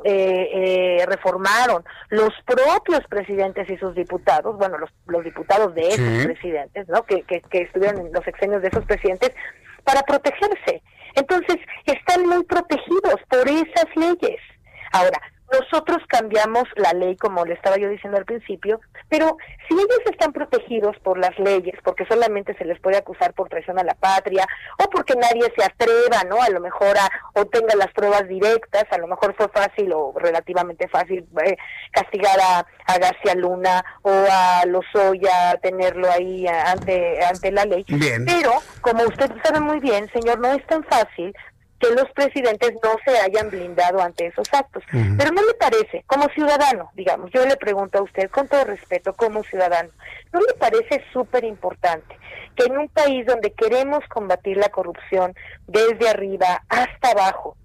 eh, 0.04 0.48
eh, 0.54 1.06
reformaron 1.06 1.84
los 2.10 2.30
propios 2.46 3.00
presidentes 3.08 3.68
y 3.68 3.76
sus 3.78 3.94
diputados, 3.96 4.56
bueno, 4.56 4.78
los, 4.78 4.90
los 5.06 5.24
diputados 5.24 5.74
de 5.74 5.88
esos 5.88 6.24
presidentes, 6.24 6.88
¿no? 6.88 7.02
Que, 7.02 7.22
que, 7.22 7.40
que 7.42 7.62
estuvieron 7.62 8.06
en 8.06 8.12
los 8.12 8.26
exenios 8.26 8.62
de 8.62 8.68
esos 8.68 8.84
presidentes, 8.84 9.32
para 9.84 10.02
protegerse. 10.02 10.82
Entonces, 11.14 11.56
están 11.84 12.26
muy 12.26 12.44
protegidos 12.44 13.16
por 13.28 13.48
esas 13.48 13.86
leyes. 13.96 14.40
Ahora, 14.92 15.20
nosotros 15.52 15.98
cambiamos 16.08 16.64
la 16.76 16.92
ley, 16.92 17.16
como 17.16 17.44
le 17.44 17.54
estaba 17.54 17.76
yo 17.76 17.88
diciendo 17.88 18.18
al 18.18 18.24
principio, 18.24 18.80
pero 19.08 19.36
si 19.68 19.74
ellos 19.74 20.00
están 20.10 20.32
protegidos 20.32 20.96
por 21.00 21.18
las 21.18 21.38
leyes, 21.38 21.78
porque 21.84 22.06
solamente 22.06 22.56
se 22.56 22.64
les 22.64 22.80
puede 22.80 22.96
acusar 22.96 23.34
por 23.34 23.48
traición 23.48 23.78
a 23.78 23.84
la 23.84 23.94
patria, 23.94 24.46
o 24.82 24.88
porque 24.88 25.14
nadie 25.14 25.52
se 25.54 25.64
atreva, 25.64 26.24
¿no? 26.28 26.40
A 26.40 26.48
lo 26.48 26.60
mejor 26.60 26.96
a, 26.96 27.10
o 27.34 27.44
tenga 27.44 27.74
las 27.76 27.92
pruebas 27.92 28.26
directas, 28.28 28.84
a 28.90 28.98
lo 28.98 29.06
mejor 29.06 29.34
fue 29.36 29.48
fácil 29.48 29.92
o 29.92 30.14
relativamente 30.16 30.88
fácil 30.88 31.26
eh, 31.44 31.56
castigar 31.90 32.38
a, 32.40 32.66
a, 32.86 32.98
García 32.98 33.34
Luna 33.34 33.84
o 34.02 34.10
a 34.10 34.64
Lozoya, 34.66 35.58
tenerlo 35.62 36.10
ahí 36.10 36.46
ante, 36.46 37.22
ante 37.24 37.52
la 37.52 37.64
ley. 37.66 37.84
Pero, 37.86 38.52
como 38.80 39.04
usted 39.04 39.30
sabe 39.44 39.60
muy 39.60 39.80
bien, 39.80 40.08
señor, 40.12 40.38
no 40.38 40.50
es 40.52 40.66
tan 40.66 40.82
fácil 40.84 41.34
que 41.82 41.90
los 41.96 42.08
presidentes 42.12 42.74
no 42.74 42.96
se 43.04 43.18
hayan 43.18 43.50
blindado 43.50 44.00
ante 44.00 44.26
esos 44.26 44.46
actos. 44.52 44.84
Pero 44.92 45.32
no 45.32 45.42
le 45.44 45.54
parece, 45.54 46.04
como 46.06 46.28
ciudadano, 46.28 46.90
digamos, 46.94 47.30
yo 47.32 47.44
le 47.44 47.56
pregunto 47.56 47.98
a 47.98 48.02
usted 48.02 48.30
con 48.30 48.46
todo 48.46 48.64
respeto, 48.64 49.12
como 49.14 49.42
ciudadano, 49.42 49.90
¿no 50.32 50.40
le 50.40 50.54
parece 50.54 51.02
súper 51.12 51.42
importante 51.42 52.16
que 52.54 52.66
en 52.66 52.78
un 52.78 52.88
país 52.88 53.26
donde 53.26 53.52
queremos 53.52 54.06
combatir 54.08 54.58
la 54.58 54.68
corrupción 54.68 55.34
desde 55.66 56.08
arriba 56.08 56.62
hasta 56.68 57.10
abajo, 57.10 57.56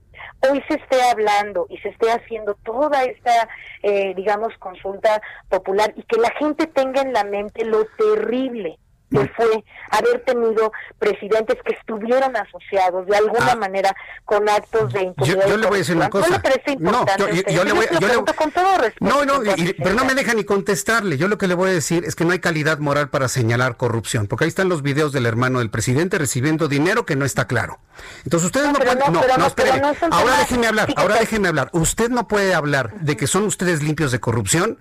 hoy 0.49 0.63
se 0.67 0.75
esté 0.75 0.99
hablando 1.03 1.67
y 1.69 1.77
se 1.77 1.89
esté 1.89 2.09
haciendo 2.11 2.55
toda 2.63 3.03
esta, 3.03 3.47
eh, 3.83 4.15
digamos, 4.15 4.57
consulta 4.57 5.21
popular 5.47 5.93
y 5.95 6.01
que 6.03 6.17
la 6.17 6.31
gente 6.31 6.65
tenga 6.65 7.01
en 7.01 7.13
la 7.13 7.23
mente 7.23 7.65
lo 7.65 7.85
terrible 7.85 8.79
que 9.09 9.31
fue 9.35 9.63
haber 9.91 10.23
tenido 10.25 10.71
presidentes 10.99 11.57
que 11.63 11.73
estuvieron 11.73 12.35
asociados 12.35 13.07
de 13.07 13.15
alguna 13.15 13.53
ah. 13.53 13.55
manera 13.55 13.95
con 14.25 14.47
actos 14.49 14.91
de 14.93 15.03
impunidad. 15.03 15.47
Yo, 15.47 15.57
le 15.57 15.67
voy 15.67 15.75
a 15.75 15.79
decir 15.79 15.95
una 15.95 16.09
cosa. 16.09 16.41
¿No, 16.79 17.05
yo, 17.47 17.63
le 17.63 17.73
voy, 17.73 17.87
con 18.35 18.51
todo 18.51 18.77
respeto, 18.77 19.05
No, 19.05 19.25
no, 19.25 19.39
pero 19.77 19.95
no 19.95 20.05
me 20.05 20.13
deja 20.13 20.33
ni 20.33 20.43
contestarle. 20.43 21.17
Yo 21.17 21.27
lo 21.27 21.37
que 21.37 21.47
le 21.47 21.53
voy 21.53 21.69
a 21.69 21.73
decir 21.73 22.03
es 22.05 22.15
que 22.15 22.25
no 22.25 22.31
hay 22.31 22.39
calidad 22.39 22.79
moral 22.79 23.09
para 23.09 23.27
señalar 23.27 23.77
corrupción, 23.77 24.27
porque 24.27 24.45
ahí 24.45 24.49
están 24.49 24.69
los 24.69 24.81
videos 24.81 25.13
del 25.13 25.25
hermano 25.25 25.59
del 25.59 25.69
presidente 25.69 26.17
recibiendo 26.17 26.67
dinero 26.67 27.05
que 27.05 27.15
no 27.15 27.25
está 27.25 27.47
claro. 27.47 27.79
Entonces 28.23 28.47
ustedes 28.47 28.67
no, 28.67 28.73
pueden, 28.73 28.99
no, 28.99 29.37
no, 29.37 29.47
espere. 29.47 29.71
Ahora 30.11 30.37
déjenme 30.39 30.67
hablar, 30.67 30.93
ahora 30.97 31.15
déjenme 31.15 31.47
hablar. 31.47 31.69
Usted 31.71 32.09
no 32.09 32.27
puede 32.27 32.53
hablar 32.53 32.93
de 32.99 33.15
que 33.17 33.27
son 33.27 33.43
ustedes 33.43 33.81
limpios 33.81 34.11
de 34.11 34.19
corrupción 34.19 34.79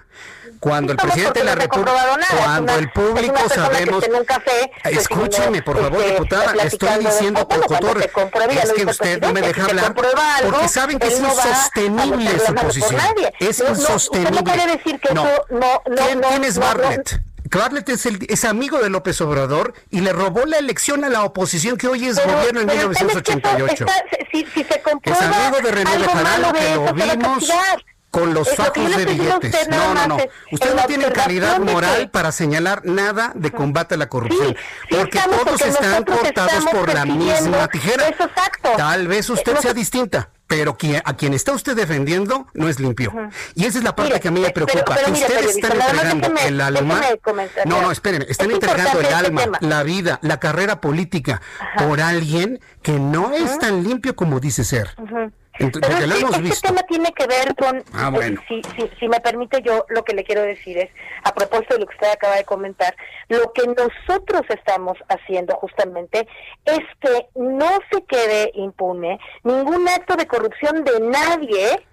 cuando 0.60 0.92
el 0.92 0.98
presidente 0.98 1.40
de 1.40 1.44
la 1.44 1.54
República, 1.54 1.92
cuando 2.38 2.74
el 2.74 2.90
público 2.90 3.48
sabemos, 3.48 4.04
pues, 4.04 4.96
escúcheme 4.96 5.62
por 5.62 5.80
favor 5.80 6.00
este, 6.00 6.12
diputada, 6.12 6.52
estoy 6.64 7.04
diciendo 7.04 7.48
por 7.48 7.68
favor, 7.68 8.02
es 8.02 8.72
que 8.72 8.84
usted 8.84 9.20
no 9.20 9.32
me 9.32 9.40
deja 9.40 9.64
hablar, 9.64 9.94
porque 9.94 10.68
saben 10.68 10.98
que 10.98 11.08
es 11.08 11.20
insostenible 11.20 12.38
su 12.38 12.54
posición, 12.54 13.00
es 13.38 13.60
insostenible. 13.60 14.42
No, 15.12 15.82
¿Quién 16.28 16.44
es 16.44 16.58
Bartlett? 16.58 17.20
Bartlett 17.56 17.88
es, 17.88 18.06
el, 18.06 18.18
es 18.28 18.44
amigo 18.44 18.78
de 18.78 18.90
López 18.90 19.20
Obrador 19.20 19.72
y 19.90 20.00
le 20.00 20.12
robó 20.12 20.44
la 20.44 20.58
elección 20.58 21.04
a 21.04 21.08
la 21.08 21.24
oposición 21.24 21.76
que 21.76 21.88
hoy 21.88 22.06
es 22.06 22.16
gobierno 22.16 22.60
en 22.60 22.66
1988. 22.66 23.86
es 25.02 25.22
amigo 25.22 25.60
de 25.62 25.70
René 25.70 25.98
Bejarano, 25.98 26.52
que 26.52 26.74
lo 26.74 26.92
vimos 26.92 27.50
con 28.16 28.32
los 28.32 28.48
sacos 28.48 28.96
de 28.96 29.04
billetes. 29.04 29.68
No, 29.68 29.92
no, 29.92 30.06
no. 30.06 30.16
Ustedes 30.50 30.74
no 30.74 30.84
tienen 30.86 31.10
calidad 31.12 31.60
moral 31.60 32.08
para 32.10 32.32
señalar 32.32 32.86
nada 32.86 33.32
de 33.34 33.50
combate 33.50 33.96
a 33.96 33.98
la 33.98 34.08
corrupción. 34.08 34.56
porque 34.88 35.20
todos 35.20 35.60
están 35.60 36.02
cortados 36.02 36.64
por 36.72 36.94
la 36.94 37.04
misma 37.04 37.68
tijera. 37.68 38.04
Tal 38.78 39.06
vez 39.06 39.28
usted 39.28 39.58
sea 39.58 39.74
distinta 39.74 40.30
pero 40.46 40.76
a 41.04 41.16
quien 41.16 41.34
está 41.34 41.52
usted 41.52 41.74
defendiendo 41.74 42.46
no 42.54 42.68
es 42.68 42.78
limpio. 42.78 43.12
Y 43.54 43.64
esa 43.64 43.78
es 43.78 43.84
la 43.84 43.96
parte 43.96 44.20
que 44.20 44.28
a 44.28 44.30
mí 44.30 44.40
me 44.40 44.50
preocupa. 44.50 44.96
ustedes 45.10 45.56
están 45.56 45.72
entregando 45.72 46.40
el 46.40 46.60
alma. 46.60 47.00
No, 47.64 47.82
no, 47.82 47.90
espérenme. 47.90 48.26
Están 48.28 48.50
entregando 48.52 49.00
el 49.00 49.12
alma, 49.12 49.42
la 49.60 49.82
vida, 49.82 50.20
la 50.22 50.38
carrera 50.38 50.80
política 50.80 51.42
por 51.76 52.00
alguien 52.00 52.60
que 52.82 52.92
no 52.92 53.32
es 53.32 53.58
tan 53.58 53.82
limpio 53.82 54.14
como 54.14 54.38
dice 54.38 54.62
ser. 54.62 54.94
Pero 55.58 56.06
lo 56.06 56.14
hemos 56.14 56.36
este 56.38 56.68
tema 56.68 56.82
tiene 56.82 57.12
que 57.12 57.26
ver 57.26 57.54
con, 57.56 57.82
ah, 57.94 58.12
eh, 58.20 58.36
si, 58.48 58.62
si, 58.98 59.08
me 59.08 59.20
permite 59.20 59.62
yo, 59.62 59.86
lo 59.88 60.04
que 60.04 60.14
le 60.14 60.24
quiero 60.24 60.42
decir 60.42 60.78
es, 60.78 60.90
a 61.24 61.34
propósito 61.34 61.74
de 61.74 61.80
lo 61.80 61.86
que 61.86 61.94
usted 61.94 62.10
acaba 62.10 62.36
de 62.36 62.44
comentar, 62.44 62.94
lo 63.28 63.52
que 63.52 63.62
nosotros 63.66 64.42
estamos 64.48 64.98
haciendo 65.08 65.56
justamente 65.56 66.28
es 66.64 66.80
que 67.00 67.28
no 67.34 67.68
se 67.90 68.04
quede 68.04 68.52
impune 68.54 69.18
ningún 69.44 69.88
acto 69.88 70.16
de 70.16 70.26
corrupción 70.26 70.84
de 70.84 71.00
nadie 71.00 71.86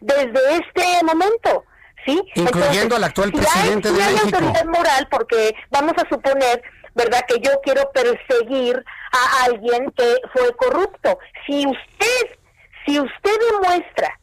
desde 0.00 0.56
este 0.56 1.04
momento. 1.04 1.64
¿Sí? 2.06 2.18
Incluyendo 2.34 2.96
al 2.96 3.04
actual 3.04 3.30
presidente 3.30 3.92
de 3.92 3.98
México. 3.98 4.18
Hay 4.22 4.24
autoridad 4.24 4.64
moral 4.64 5.06
porque 5.10 5.54
vamos 5.70 5.92
a 5.98 6.08
suponer 6.08 6.62
¿verdad? 6.94 7.20
Que 7.28 7.38
yo 7.40 7.52
quiero 7.62 7.90
perseguir 7.92 8.84
a 9.12 9.44
alguien 9.44 9.90
que 9.96 10.16
fue 10.32 10.54
corrupto. 10.56 11.18
Si 11.46 11.66
usted 11.66 12.39
si 12.86 13.00
usted 13.00 13.32
demuestra 13.52 14.18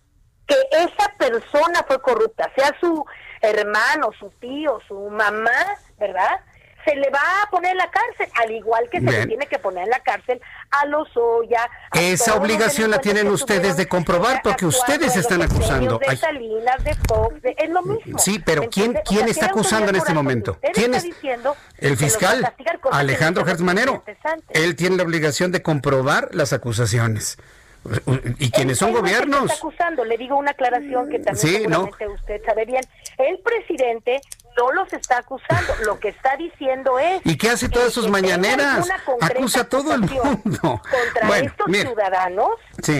que 0.47 0.55
esa 0.71 1.13
persona 1.17 1.83
fue 1.87 2.01
corrupta, 2.01 2.51
sea 2.55 2.75
su 2.79 3.05
hermano, 3.41 4.11
su 4.19 4.29
tío, 4.39 4.79
su 4.87 5.09
mamá, 5.09 5.51
¿verdad? 5.99 6.39
Se 6.85 6.95
le 6.95 7.09
va 7.09 7.19
a 7.43 7.49
poner 7.49 7.71
en 7.71 7.79
la 7.79 7.91
cárcel, 7.91 8.29
al 8.41 8.49
igual 8.49 8.89
que 8.89 9.01
se 9.01 9.11
le 9.11 9.27
tiene 9.27 9.45
que 9.45 9.59
poner 9.59 9.83
en 9.83 9.89
la 9.89 9.99
cárcel 9.99 10.39
a 10.71 10.85
los 10.85 11.09
Oya. 11.17 11.69
Esa 11.91 12.35
obligación 12.35 12.89
la 12.89 12.99
tienen 12.99 13.27
ustedes 13.27 13.75
de 13.75 13.89
comprobar 13.89 14.39
porque 14.41 14.65
ustedes 14.65 15.17
están 15.17 15.41
acusando. 15.41 15.99
De 15.99 16.15
Salinas, 16.15 16.81
de 16.85 16.95
Fox, 17.09 17.35
es 17.43 17.69
lo 17.69 17.81
mismo. 17.81 18.17
Sí, 18.17 18.39
pero 18.39 18.69
¿quién, 18.69 18.97
quién 19.05 19.27
está 19.27 19.47
acusando 19.47 19.89
en 19.89 19.97
este 19.97 20.13
momento? 20.13 20.57
¿Quién 20.73 20.93
es? 20.93 21.05
El 21.77 21.97
fiscal 21.97 22.53
Alejandro 22.89 23.43
Gersmanero. 23.43 24.05
Él 24.51 24.77
tiene 24.77 24.95
la 24.95 25.03
obligación 25.03 25.51
de 25.51 25.61
comprobar 25.61 26.29
las 26.33 26.53
acusaciones. 26.53 27.37
¿Y 28.39 28.51
quiénes 28.51 28.77
son 28.77 28.91
gobiernos? 28.91 29.43
Está 29.43 29.55
acusando, 29.55 30.03
le 30.03 30.17
digo 30.17 30.37
una 30.37 30.51
aclaración 30.51 31.09
que 31.09 31.19
también 31.19 31.37
seguramente 31.37 32.07
usted 32.07 32.41
sabe 32.45 32.65
bien. 32.65 32.83
El 33.17 33.39
presidente 33.39 34.21
no 34.57 34.71
los 34.71 34.91
está 34.91 35.19
acusando, 35.19 35.73
lo 35.85 35.99
que 35.99 36.09
está 36.09 36.35
diciendo 36.35 36.97
es... 36.99 37.21
¿Y 37.23 37.37
qué 37.37 37.51
hace 37.51 37.69
todas 37.69 37.93
sus 37.93 38.09
mañaneras? 38.09 38.89
Acusa 39.21 39.61
a 39.61 39.69
todo 39.69 39.93
el 39.93 40.01
mundo. 40.01 40.59
Contra 40.61 41.39
estos 41.39 41.67
ciudadanos, 41.71 42.49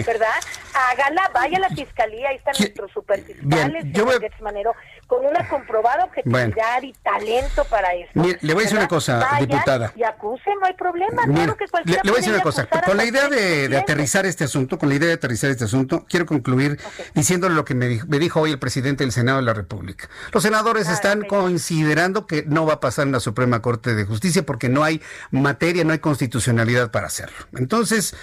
¿verdad? 0.06 0.28
Hágala, 0.72 1.30
vaya 1.34 1.58
a 1.58 1.60
la 1.60 1.70
fiscalía, 1.70 2.28
ahí 2.28 2.36
están 2.36 2.54
nuestros 2.58 2.92
superfiscales, 2.92 3.84
yo 3.92 4.06
Manero, 4.40 4.74
con 5.08 5.24
una 5.24 5.48
comprobada 5.48 6.04
objetividad 6.04 6.82
y 6.82 6.92
talento 6.92 7.64
para 7.64 7.94
eso. 7.94 8.10
le 8.14 8.52
voy 8.52 8.62
a 8.62 8.64
decir 8.64 8.76
una 8.76 8.88
cosa, 8.88 9.26
diputada. 9.40 9.90
Y 9.96 10.02
acuse, 10.02 10.50
no 10.60 10.66
hay 10.66 10.74
problema. 10.74 11.22
claro 11.24 11.56
que 11.56 11.64
le, 11.86 11.92
le, 11.94 12.10
voy 12.10 12.12
a 12.12 12.16
decir 12.16 12.34
una 12.34 12.42
cosa. 12.42 12.68
Con 12.84 12.98
la 12.98 13.06
idea 13.06 13.28
de, 13.28 13.74
aterrizar 13.74 14.26
este 14.26 14.44
asunto, 14.44 14.78
con 14.78 14.90
la 14.90 14.96
idea 14.96 15.08
de 15.08 15.14
aterrizar 15.14 15.50
este 15.50 15.64
asunto, 15.64 16.04
quiero 16.06 16.26
concluir 16.26 16.78
diciéndole 17.14 17.54
lo 17.54 17.64
que 17.64 17.74
me 17.74 18.18
dijo, 18.18 18.42
hoy 18.42 18.50
el 18.50 18.58
presidente 18.58 19.02
del 19.02 19.12
Senado 19.12 19.38
de 19.38 19.44
la 19.44 19.54
República. 19.54 20.10
Los 20.30 20.42
senadores 20.42 20.88
ah, 20.88 20.92
están 20.92 21.22
considerando 21.22 22.26
que 22.26 22.44
no 22.46 22.66
va 22.66 22.74
a 22.74 22.80
pasar 22.80 23.06
en 23.06 23.12
la 23.12 23.20
Suprema 23.20 23.62
Corte 23.62 23.94
de 23.94 24.04
Justicia 24.04 24.44
porque 24.44 24.68
no 24.68 24.84
hay 24.84 25.00
materia, 25.30 25.84
no 25.84 25.94
hay 25.94 26.00
constitucionalidad 26.00 26.90
para 26.90 27.06
hacerlo. 27.06 27.36
Entonces, 27.56 28.14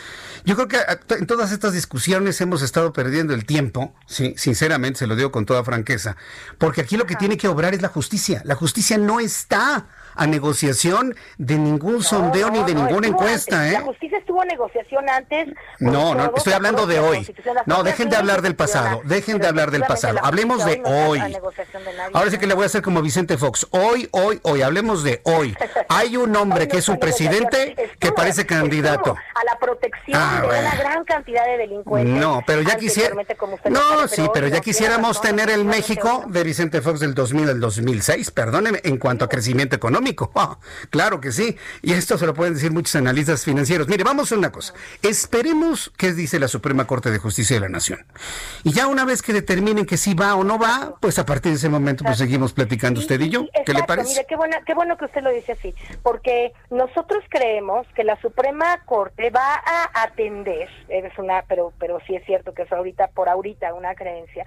yo 0.44 0.56
creo 0.56 0.68
que 0.68 0.78
en 1.18 1.26
todas 1.26 1.52
estas 1.52 1.74
discusiones 1.74 2.40
hemos 2.42 2.62
estado 2.62 2.94
perdiendo 2.94 3.34
el 3.34 3.48
tiempo, 3.48 3.96
sí, 4.06 4.36
sinceramente 4.38 5.00
se 5.00 5.08
lo 5.08 5.16
digo 5.16 5.32
con 5.32 5.48
toda 5.48 5.64
franqueza, 5.64 6.16
porque 6.60 6.75
aquí 6.82 6.98
lo 6.98 7.06
que 7.06 7.16
tiene 7.16 7.38
que 7.38 7.48
obrar 7.48 7.74
es 7.74 7.82
la 7.82 7.90
justicia. 7.90 8.42
La 8.46 8.56
justicia 8.56 8.98
no 8.98 9.20
está 9.20 9.88
a 10.16 10.28
negociación 10.28 11.16
de 11.38 11.58
ningún 11.58 12.04
sondeo 12.04 12.50
ni 12.50 12.64
de 12.64 12.76
ninguna 12.76 13.08
encuesta. 13.08 13.68
¿eh? 13.68 13.74
La 13.74 13.82
justicia 13.82 14.18
estuvo 14.18 14.44
negociación 14.46 15.10
antes. 15.10 15.50
No, 15.80 16.16
no, 16.16 16.32
estoy 16.36 16.54
hablando 16.54 16.88
de 16.88 17.00
hoy. 17.00 17.28
No, 17.66 17.84
dejen 17.84 18.10
de 18.10 18.16
hablar 18.16 18.42
del 18.42 18.56
pasado, 18.56 19.02
dejen 19.06 19.40
de 19.40 19.48
hablar 19.48 19.72
del 19.72 19.84
pasado. 19.84 20.20
Hablemos 20.24 20.66
de 20.66 20.82
hoy. 20.86 21.22
Ahora 22.14 22.32
sí 22.32 22.38
que 22.38 22.48
le 22.48 22.54
voy 22.54 22.64
a 22.64 22.66
hacer 22.68 22.82
como 22.82 23.02
Vicente 23.02 23.38
Fox. 23.38 23.68
Hoy, 23.72 24.08
hoy, 24.12 24.40
hoy, 24.44 24.62
hablemos 24.62 25.04
de 25.04 25.22
hoy. 25.24 25.56
Hay 25.90 26.18
un 26.18 26.36
hombre 26.36 26.68
que 26.68 26.78
es 26.78 26.90
un 26.90 27.00
presidente 27.00 27.76
que 28.00 28.12
parece 28.12 28.46
candidato. 28.46 29.16
A 29.36 29.44
la 29.44 29.58
protección 29.60 30.20
ah, 30.22 30.42
de 30.42 30.60
una 30.60 30.76
gran 30.76 31.04
cantidad 31.04 31.46
de 31.46 31.58
delincuentes. 31.58 32.16
No, 32.16 32.42
pero 32.46 32.62
ya 32.62 32.76
quisiera... 32.78 33.16
No, 33.70 34.08
sí, 34.08 34.24
pero 34.34 34.48
ya 34.48 34.62
quisiéramos 34.62 35.22
tener 35.22 35.50
el 35.50 35.66
México 35.66 36.24
de 36.28 36.44
Vicente 36.44 36.82
Fox 36.82 37.00
del 37.00 37.14
2000 37.14 37.50
al 37.50 37.60
2006, 37.60 38.32
perdóneme, 38.32 38.82
en 38.84 38.98
cuanto 38.98 39.26
a 39.26 39.30
crecimiento 39.30 39.76
económico. 39.76 40.05
Ah, 40.38 40.58
claro 40.90 41.22
que 41.22 41.32
sí. 41.32 41.58
Y 41.82 41.94
esto 41.94 42.18
se 42.18 42.26
lo 42.26 42.34
pueden 42.34 42.56
decir 42.56 42.72
muchos 42.72 42.96
analistas 42.96 43.46
financieros. 43.46 43.88
Mire, 43.88 44.04
vamos 44.04 44.32
a 44.32 44.36
una 44.36 44.52
cosa. 44.52 44.74
Esperemos 45.02 45.92
qué 45.98 46.12
dice 46.14 46.40
la 46.40 46.48
Suprema 46.48 46.86
Corte 46.86 47.10
de 47.10 47.20
Justicia 47.20 47.56
de 47.56 47.62
la 47.62 47.70
Nación. 47.70 48.06
Y 48.64 48.74
ya 48.74 48.88
una 48.88 49.06
vez 49.06 49.22
que 49.22 49.32
determinen 49.32 49.86
que 49.86 49.98
sí 49.98 50.14
va 50.14 50.36
o 50.36 50.44
no 50.44 50.60
va, 50.60 50.96
pues 51.00 51.18
a 51.20 51.26
partir 51.26 51.54
de 51.54 51.58
ese 51.58 51.70
momento 51.70 52.04
pues 52.04 52.18
seguimos 52.18 52.54
platicando 52.54 53.00
usted 53.00 53.20
y 53.22 53.30
yo. 53.30 53.46
¿Qué 53.66 53.74
le 53.74 53.84
parece? 53.84 54.10
Mire, 54.10 54.26
qué, 54.28 54.36
qué 54.66 54.74
bueno 54.74 54.98
que 54.98 55.06
usted 55.06 55.22
lo 55.22 55.32
dice 55.32 55.54
así. 55.54 55.74
Porque 56.04 56.54
nosotros 56.70 57.24
creemos 57.30 57.88
que 57.96 58.04
la 58.04 58.20
Suprema 58.22 58.80
Corte 58.86 59.30
va 59.30 59.56
a 59.66 60.04
atender, 60.04 60.70
es 60.90 61.18
una, 61.18 61.44
pero, 61.48 61.74
pero 61.80 62.00
sí 62.06 62.16
es 62.16 62.26
cierto 62.26 62.54
que 62.54 62.64
es 62.64 62.72
ahorita, 62.72 63.08
por 63.08 63.30
ahorita, 63.30 63.74
una 63.74 63.96
creencia. 63.96 64.46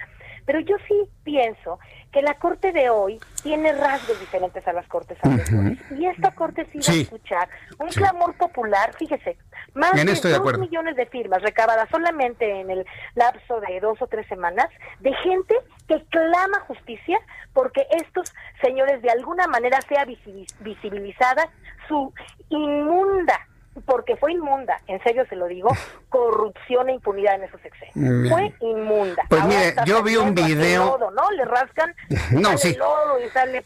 Pero 0.49 0.61
yo 0.61 0.77
sí 0.89 0.95
pienso 1.25 1.79
que 2.11 2.23
la 2.23 2.33
corte 2.39 2.73
de 2.73 2.89
hoy 2.89 3.21
tiene 3.43 3.71
rasgos 3.71 4.19
diferentes 4.19 4.67
a 4.67 4.73
las 4.73 4.89
cortes 4.89 5.19
anteriores. 5.21 5.79
Y 5.91 6.07
esta 6.07 6.31
corte 6.31 6.67
sí 6.73 6.79
va 6.79 6.95
a 6.95 6.97
escuchar 7.03 7.49
un 7.79 7.89
clamor 7.89 8.35
popular, 8.35 8.95
fíjese, 8.99 9.37
más 9.75 9.93
de 9.93 10.05
dos 10.07 10.59
millones 10.59 10.97
de 10.97 11.05
firmas 11.05 11.43
recabadas 11.43 11.87
solamente 11.91 12.61
en 12.61 12.71
el 12.71 12.87
lapso 13.15 13.61
de 13.61 13.79
dos 13.81 14.01
o 14.01 14.07
tres 14.07 14.27
semanas 14.27 14.69
de 15.01 15.13
gente 15.17 15.55
que 15.87 16.03
clama 16.07 16.61
justicia 16.61 17.19
porque 17.53 17.87
estos 17.91 18.33
señores 18.63 19.03
de 19.03 19.11
alguna 19.11 19.49
manera 19.49 19.83
sea 19.83 20.07
visibilizada 20.07 21.51
su 21.89 22.11
inmunda 22.49 23.48
porque 23.85 24.17
fue 24.17 24.33
inmunda, 24.33 24.81
en 24.87 25.03
serio 25.03 25.25
se 25.29 25.37
lo 25.37 25.47
digo, 25.47 25.71
corrupción 26.09 26.89
e 26.89 26.95
impunidad 26.95 27.37
en 27.37 27.45
esos 27.45 27.61
sexenios. 27.61 28.31
Fue 28.31 28.53
inmunda. 28.61 29.25
Pues 29.29 29.45
mire, 29.45 29.75
yo 29.85 30.03
vi 30.03 30.17
un 30.17 30.35
video. 30.35 30.99
¿no? 31.11 31.31
Le 31.33 31.45
rascan. 31.45 31.95
No, 32.31 32.57
sí. 32.59 32.77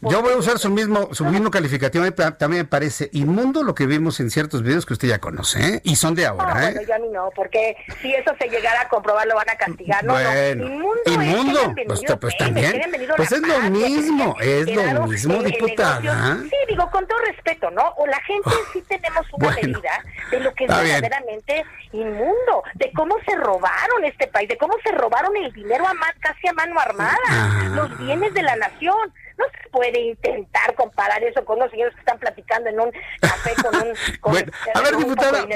yo 0.02 0.22
voy 0.22 0.32
a 0.32 0.36
usar 0.36 0.58
su 0.58 0.70
mismo, 0.70 1.12
su 1.12 1.24
mismo 1.24 1.50
calificativo. 1.50 2.10
También 2.12 2.62
me 2.62 2.68
parece 2.68 3.10
inmundo 3.12 3.62
lo 3.62 3.74
que 3.74 3.86
vimos 3.86 4.20
en 4.20 4.30
ciertos 4.30 4.62
videos 4.62 4.86
que 4.86 4.92
usted 4.92 5.08
ya 5.08 5.18
conoce, 5.18 5.58
¿eh? 5.60 5.80
Y 5.84 5.96
son 5.96 6.14
de 6.14 6.26
ahora, 6.26 6.54
no, 6.54 6.60
¿eh? 6.60 6.72
Bueno, 6.72 6.82
yo 6.82 6.94
a 6.94 6.98
mí 6.98 7.08
no, 7.08 7.30
porque 7.34 7.76
si 8.00 8.14
eso 8.14 8.32
se 8.38 8.48
llegara 8.48 8.82
a 8.82 8.88
comprobar, 8.88 9.26
lo 9.26 9.34
van 9.34 9.50
a 9.50 9.56
castigar. 9.56 10.04
No, 10.04 10.12
bueno, 10.12 10.66
Inmundo. 10.66 11.00
Inmundo. 11.06 11.74
pues, 11.86 12.02
pues 12.20 12.36
también. 12.36 12.80
Pues 13.16 13.32
es 13.32 13.40
lo 13.40 13.58
mismo, 13.70 14.36
es 14.40 14.74
lo 14.74 15.06
mismo, 15.06 15.42
diputada. 15.42 16.38
Sí, 16.42 16.56
digo, 16.68 16.88
con 16.90 17.06
todo 17.06 17.18
respeto, 17.20 17.70
¿no? 17.70 17.88
O 17.96 18.06
la 18.06 18.20
gente 18.20 18.50
sí 18.72 18.82
tenemos 18.88 19.26
una 19.32 19.50
medida 19.50 20.01
de 20.30 20.40
lo 20.40 20.54
que 20.54 20.64
es 20.64 20.70
verdaderamente 20.70 21.64
inmundo, 21.92 22.62
de 22.74 22.90
cómo 22.92 23.16
se 23.26 23.36
robaron 23.36 24.04
este 24.04 24.26
país, 24.28 24.48
de 24.48 24.56
cómo 24.56 24.74
se 24.84 24.92
robaron 24.92 25.36
el 25.36 25.52
dinero 25.52 25.86
a 25.86 25.94
casi 26.20 26.48
a 26.48 26.52
mano 26.52 26.78
armada, 26.80 27.18
ah. 27.28 27.68
los 27.74 27.98
bienes 27.98 28.32
de 28.34 28.42
la 28.42 28.56
nación. 28.56 29.12
No 29.38 29.46
se 29.46 29.68
puede 29.70 29.98
intentar 29.98 30.74
comparar 30.74 31.22
eso 31.24 31.42
con 31.44 31.58
los 31.58 31.70
señores 31.70 31.94
que 31.94 32.00
están 32.00 32.18
platicando 32.18 32.68
en 32.68 32.78
un 32.78 32.92
café 33.18 33.54
con 33.62 33.74
un. 33.74 33.94
bueno, 34.22 34.52
a 34.74 34.80
ver, 34.80 34.96
diputada, 34.96 35.46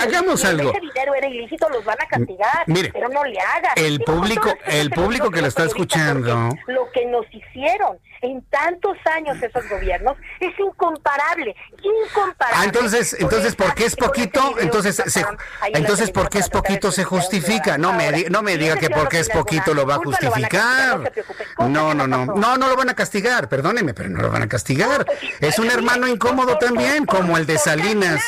hagamos 0.00 0.44
algo. 0.44 0.70
ese 0.70 0.80
dinero 0.80 1.14
era 1.14 1.28
ilícito, 1.28 1.68
los 1.68 1.84
van 1.84 1.96
a 2.02 2.06
castigar. 2.06 2.64
Mire, 2.66 2.90
pero 2.92 3.08
no 3.08 3.24
le 3.24 3.38
haga. 3.38 3.72
El 3.76 4.00
público, 4.00 4.52
el 4.66 4.90
público 4.90 5.30
que 5.30 5.40
lo 5.40 5.46
está 5.46 5.64
escuchando. 5.64 6.50
Lo 6.66 6.90
que 6.90 7.06
nos 7.06 7.24
hicieron 7.32 7.98
en 8.22 8.42
tantos 8.42 8.96
años 9.14 9.42
esos 9.42 9.68
gobiernos 9.68 10.16
es 10.40 10.58
incomparable, 10.58 11.54
incomparable. 11.82 12.56
Ah, 12.56 12.64
entonces, 12.64 13.16
entonces, 13.18 13.54
¿por 13.54 13.74
qué 13.74 13.84
es 13.84 13.96
poquito? 13.96 14.56
Entonces, 14.58 15.02
se, 15.06 15.24
entonces, 15.72 16.10
¿por 16.10 16.28
qué 16.28 16.38
es 16.38 16.48
poquito 16.48 16.92
se 16.92 17.04
justifica? 17.04 17.78
No 17.78 17.92
me, 17.92 18.24
no 18.30 18.42
me 18.42 18.56
diga 18.56 18.76
que 18.76 18.90
porque 18.90 19.20
es 19.20 19.28
poquito 19.28 19.74
lo 19.74 19.86
va 19.86 19.96
a 19.96 19.98
justificar. 19.98 21.12
No, 21.58 21.94
no, 21.94 22.06
no, 22.06 22.26
no, 22.26 22.56
no 22.56 22.68
lo 22.68 22.76
van 22.76 22.90
a 22.90 22.94
castigar, 22.94 23.48
perdóneme, 23.48 23.94
pero 23.94 24.08
no 24.08 24.22
lo 24.22 24.30
van 24.30 24.42
a 24.42 24.48
castigar. 24.48 25.04
Pues 25.04 25.18
es 25.40 25.58
un 25.58 25.70
hermano 25.70 26.06
incómodo 26.06 26.58
también, 26.58 27.06
como 27.06 27.36
el 27.36 27.46
de 27.46 27.58
Salinas. 27.58 28.22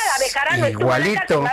Igualito. 0.69 1.43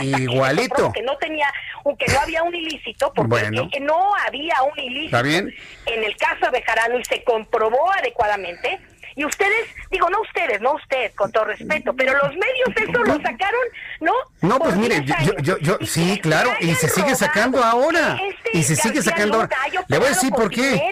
Igualito. 0.00 0.92
Que 0.92 1.02
no 1.02 1.16
tenía, 1.18 1.50
que 1.98 2.12
no 2.12 2.20
había 2.20 2.42
un 2.42 2.54
ilícito, 2.54 3.12
porque 3.14 3.50
no 3.80 4.14
había 4.26 4.62
un 4.62 4.78
ilícito. 4.78 5.22
bien? 5.22 5.54
En 5.86 6.04
el 6.04 6.16
caso 6.16 6.46
de 6.46 6.50
Bejarano 6.52 6.98
y 6.98 7.04
se 7.04 7.22
comprobó 7.54 7.92
adecuadamente. 7.92 8.80
Y 9.16 9.24
ustedes, 9.24 9.68
digo, 9.92 10.10
no 10.10 10.20
ustedes, 10.22 10.60
no 10.60 10.74
usted, 10.74 11.12
con 11.14 11.30
todo 11.30 11.44
respeto, 11.44 11.94
pero 11.94 12.12
los 12.14 12.32
medios 12.32 12.68
eso 12.74 13.04
lo 13.04 13.14
sacaron, 13.22 13.60
¿no? 14.00 14.12
No, 14.40 14.58
pues 14.58 14.76
mire, 14.76 15.04
yo, 15.04 15.36
yo, 15.38 15.58
yo, 15.58 15.78
sí, 15.86 16.18
claro, 16.20 16.50
y 16.60 16.74
se 16.74 16.88
sigue 16.88 17.14
sacando 17.14 17.62
ahora. 17.62 18.18
Este 18.20 18.58
y 18.58 18.62
se 18.64 18.74
sigue 18.74 19.02
sacando 19.02 19.36
ahora. 19.36 19.50
Le 19.86 19.98
voy 19.98 20.06
a 20.06 20.10
decir 20.10 20.30
por 20.30 20.50
qué. 20.50 20.82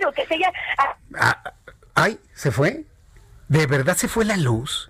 Ah. 0.78 0.96
Ah, 1.18 1.52
ay, 1.94 2.20
¿se 2.32 2.52
fue? 2.52 2.84
¿De 3.48 3.66
verdad 3.66 3.96
se 3.96 4.06
fue 4.06 4.24
la 4.24 4.36
luz? 4.36 4.88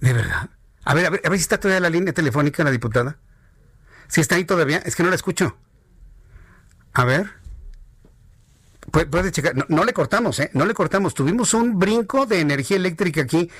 ¿De 0.00 0.12
verdad? 0.12 0.50
A 0.84 0.94
ver, 0.94 1.06
a 1.06 1.10
ver, 1.10 1.22
a 1.24 1.28
ver 1.28 1.38
si 1.38 1.42
está 1.42 1.60
todavía 1.60 1.80
la 1.80 1.90
línea 1.90 2.12
telefónica 2.12 2.64
la 2.64 2.72
diputada. 2.72 3.16
Si 4.08 4.20
está 4.20 4.34
ahí 4.34 4.44
todavía, 4.44 4.78
es 4.84 4.96
que 4.96 5.04
no 5.04 5.10
la 5.10 5.14
escucho. 5.14 5.56
A 6.94 7.04
ver. 7.04 7.39
Puede 8.90 9.30
checar, 9.30 9.54
no, 9.68 9.84
le 9.84 9.92
cortamos, 9.92 10.40
¿eh? 10.40 10.50
No 10.54 10.64
le 10.64 10.74
cortamos. 10.74 11.14
Tuvimos 11.14 11.54
un 11.54 11.78
brinco 11.78 12.26
de 12.26 12.40
energía 12.40 12.76
eléctrica 12.76 13.20
aquí. 13.20 13.50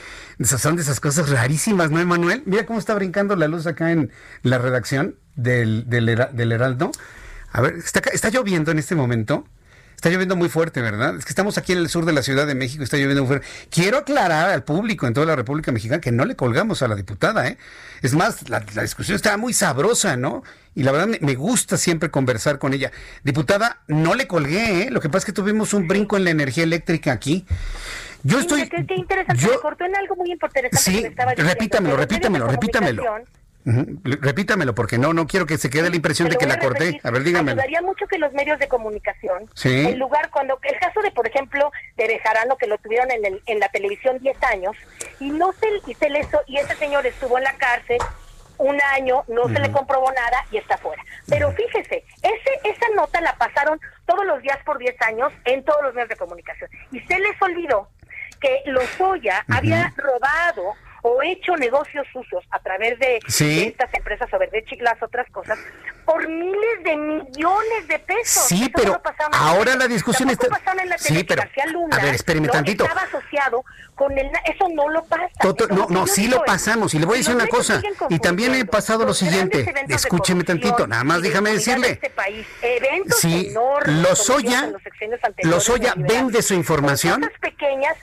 Son 0.43 0.77
de 0.77 0.83
esas 0.83 0.99
cosas 0.99 1.29
rarísimas, 1.29 1.91
¿no, 1.91 2.00
Emanuel? 2.00 2.43
Mira 2.47 2.67
cómo 2.67 2.79
está 2.79 2.95
brincando 2.95 3.37
la 3.37 3.47
luz 3.47 3.67
acá 3.67 3.93
en 3.93 4.11
la 4.43 4.59
redacción 4.59 5.17
del, 5.37 5.89
del, 5.89 6.09
Heraldo. 6.53 6.91
A 7.53 7.61
ver, 7.61 7.77
está, 7.77 8.00
está 8.12 8.31
lloviendo 8.31 8.71
en 8.71 8.79
este 8.79 8.95
momento. 8.95 9.47
Está 10.00 10.09
lloviendo 10.09 10.35
muy 10.35 10.49
fuerte, 10.49 10.80
¿verdad? 10.80 11.14
Es 11.19 11.26
que 11.26 11.28
estamos 11.28 11.59
aquí 11.59 11.73
en 11.73 11.78
el 11.78 11.90
sur 11.90 12.07
de 12.07 12.14
la 12.14 12.23
Ciudad 12.23 12.47
de 12.47 12.54
México, 12.54 12.83
está 12.83 12.97
lloviendo 12.97 13.21
muy 13.21 13.28
fuerte. 13.28 13.47
Quiero 13.69 13.99
aclarar 13.99 14.49
al 14.49 14.64
público 14.64 15.07
en 15.07 15.12
toda 15.12 15.26
la 15.26 15.37
República 15.37 15.73
Mexicana 15.73 16.00
que 16.00 16.11
no 16.11 16.25
le 16.25 16.37
colgamos 16.37 16.80
a 16.80 16.88
la 16.88 16.95
diputada, 16.95 17.47
¿eh? 17.47 17.59
Es 18.00 18.14
más, 18.14 18.49
la, 18.49 18.61
discusión 18.61 19.14
estaba 19.14 19.37
muy 19.37 19.52
sabrosa, 19.52 20.16
¿no? 20.16 20.42
Y 20.75 20.85
la 20.85 20.92
verdad 20.92 21.19
me, 21.21 21.35
gusta 21.35 21.77
siempre 21.77 22.11
conversar 22.11 22.59
con 22.59 22.72
ella. 22.72 22.90
Diputada, 23.25 23.83
no 23.88 24.14
le 24.14 24.27
colgué, 24.27 24.85
¿eh? 24.85 24.90
Lo 24.90 25.03
que 25.03 25.11
pasa 25.11 25.18
es 25.18 25.25
que 25.27 25.33
tuvimos 25.33 25.75
un 25.75 25.87
brinco 25.87 26.16
en 26.16 26.25
la 26.25 26.31
energía 26.31 26.64
eléctrica 26.64 27.12
aquí. 27.12 27.44
Yo 28.22 28.40
estoy... 28.40 28.70
Qué, 28.70 28.94
interesante, 28.96 29.46
me 29.46 29.59
cortó 29.59 29.85
en 29.85 29.96
algo 29.96 30.16
muy 30.16 30.33
importante. 30.33 30.70
Sí, 30.79 31.05
repítamelo, 31.37 31.98
repítamelo, 31.98 32.48
repítamelo. 32.48 33.03
Repítamelo, 33.64 34.75
porque 34.75 34.99
no, 34.99 35.12
no 35.12 35.27
quiero 35.27 35.46
que 35.46 35.59
se 35.59 35.70
quede 35.70 35.90
la 35.90 35.96
impresión 35.96 36.29
de 36.29 36.37
que 36.37 36.46
la 36.46 36.59
corté. 36.59 37.01
A, 37.03 37.11
ver, 37.11 37.23
dígame. 37.23 37.53
Ayudaría 37.53 37.83
mucho 37.83 38.07
que 38.07 38.18
los 38.18 38.33
medios 38.33 38.59
de 38.59 38.68
comunicación, 38.68 39.49
en 39.64 39.99
lugar, 39.99 40.31
cuando 40.31 40.59
el 40.62 40.79
caso 40.79 41.01
de, 41.03 41.11
por 41.11 41.27
ejemplo, 41.27 41.70
de 41.96 42.07
Bejarano, 42.07 42.57
que 42.57 42.66
lo 42.66 42.79
tuvieron 42.79 43.11
en, 43.11 43.25
el, 43.25 43.42
en 43.46 43.61
la 43.61 43.68
televisión 43.68 44.18
10 44.18 44.42
años, 44.44 44.77
y 45.18 45.31
no 45.31 45.53
se, 45.53 45.68
y 45.87 45.94
se 45.94 46.09
y 46.46 46.57
ese 46.57 46.75
señor 46.77 47.07
estuvo 47.07 47.38
en 47.38 47.44
la 47.44 47.55
cárcel 47.55 47.99
un 48.59 48.79
año, 48.92 49.25
no 49.29 49.49
se 49.49 49.59
le 49.59 49.73
comprobó 49.73 50.12
nada 50.12 50.44
y 50.51 50.59
está 50.59 50.77
fuera. 50.77 51.03
Pero 51.29 51.51
fíjese, 51.53 52.05
ese, 52.23 52.51
esa 52.64 52.87
nota 52.94 53.20
la 53.20 53.35
pasaron 53.37 53.81
todos 54.07 54.25
los 54.27 54.42
días 54.42 54.59
por 54.64 54.79
10 54.79 55.01
años 55.03 55.33
en 55.44 55.64
todos 55.64 55.83
los 55.83 55.94
medios 55.94 56.11
de 56.11 56.16
comunicación. 56.16 56.70
Y 56.92 57.01
se 57.01 57.18
les 57.18 57.40
olvidó 57.40 57.88
que 58.40 58.62
Lozoya 58.66 59.44
había 59.49 59.92
robado 59.96 60.75
o 61.03 61.23
hecho 61.23 61.57
negocios 61.57 62.07
sucios 62.13 62.45
a 62.51 62.59
través 62.61 62.99
de, 62.99 63.19
estas 63.27 63.93
empresas 63.95 64.29
o 64.33 64.39
de 64.39 64.51
las 64.81 65.03
otras 65.03 65.29
cosas 65.31 65.59
por 66.05 66.27
miles 66.29 66.85
de 66.85 66.97
millones 66.97 67.89
de 67.89 67.99
pesos. 68.01 68.45
Sí, 68.45 68.71
pero 68.75 69.01
ahora 69.33 69.77
la 69.77 69.87
discusión 69.87 70.31
está... 70.31 70.49
En 70.81 70.89
la 70.89 70.99
sí, 70.99 71.25
pero 71.25 71.43
a 71.43 71.99
ver, 71.99 72.15
espéreme 72.15 72.49
tantito. 72.49 72.85
Estaba 72.85 73.03
asociado 73.03 73.65
con 73.95 74.17
el... 74.17 74.27
Eso 74.45 74.69
no 74.75 74.89
lo 74.89 75.05
pasa. 75.05 75.29
no, 75.71 75.87
no, 75.89 76.07
sí 76.07 76.29
lo 76.29 76.45
pasamos. 76.45 76.95
Y 76.95 76.99
le 76.99 77.07
voy 77.07 77.17
a 77.17 77.19
decir 77.19 77.35
una 77.35 77.47
cosa. 77.47 77.81
Y 78.09 78.19
también 78.19 78.55
he 78.55 78.65
pasado 78.65 79.05
lo 79.05 79.15
siguiente. 79.15 79.73
Escúcheme 79.89 80.45
tantito. 80.45 80.87
Nada 80.87 81.05
más 81.05 81.23
déjame 81.23 81.53
decirle. 81.53 81.93
Este 81.93 82.11
país, 82.11 82.47
eventos 82.63 83.19
sí, 83.19 83.53
Lozoya, 83.87 84.73
Lozoya 85.43 85.95
vende 85.97 86.43
su 86.43 86.55
información. 86.55 87.31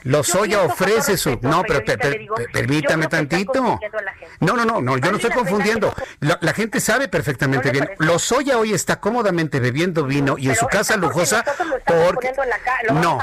Lozoya 0.04 0.62
ofrece 0.62 1.16
su... 1.16 1.38
No, 1.42 1.62
pero 1.62 1.82
permítame 2.52 2.87
tantito. 3.08 3.78
No, 4.40 4.54
no, 4.54 4.64
no, 4.64 4.80
no, 4.80 4.96
yo 4.98 5.10
no 5.10 5.16
estoy 5.16 5.30
confundiendo. 5.30 5.94
La, 6.20 6.52
gente 6.52 6.80
sabe 6.80 7.08
perfectamente 7.08 7.70
bien. 7.70 7.90
Lozoya 7.98 8.58
hoy 8.58 8.72
está 8.72 9.00
cómodamente 9.00 9.60
bebiendo 9.60 10.04
vino 10.04 10.36
y 10.38 10.48
en 10.48 10.56
su 10.56 10.66
casa 10.66 10.96
lujosa 10.96 11.44
porque 11.86 12.32
no 12.92 13.18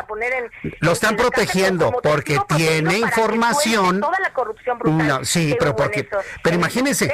lo 0.80 0.92
están 0.92 1.16
protegiendo 1.16 1.92
porque 2.02 2.40
tiene 2.56 3.00
información. 3.00 4.00
Toda 4.00 4.20
la 4.20 4.34
corrupción 4.34 4.78
brutal 4.78 5.08
no, 5.08 5.26
sí, 5.26 5.56
pero 5.60 5.76
porque, 5.76 6.08
pero 6.44 6.56
imagínense, 6.56 7.12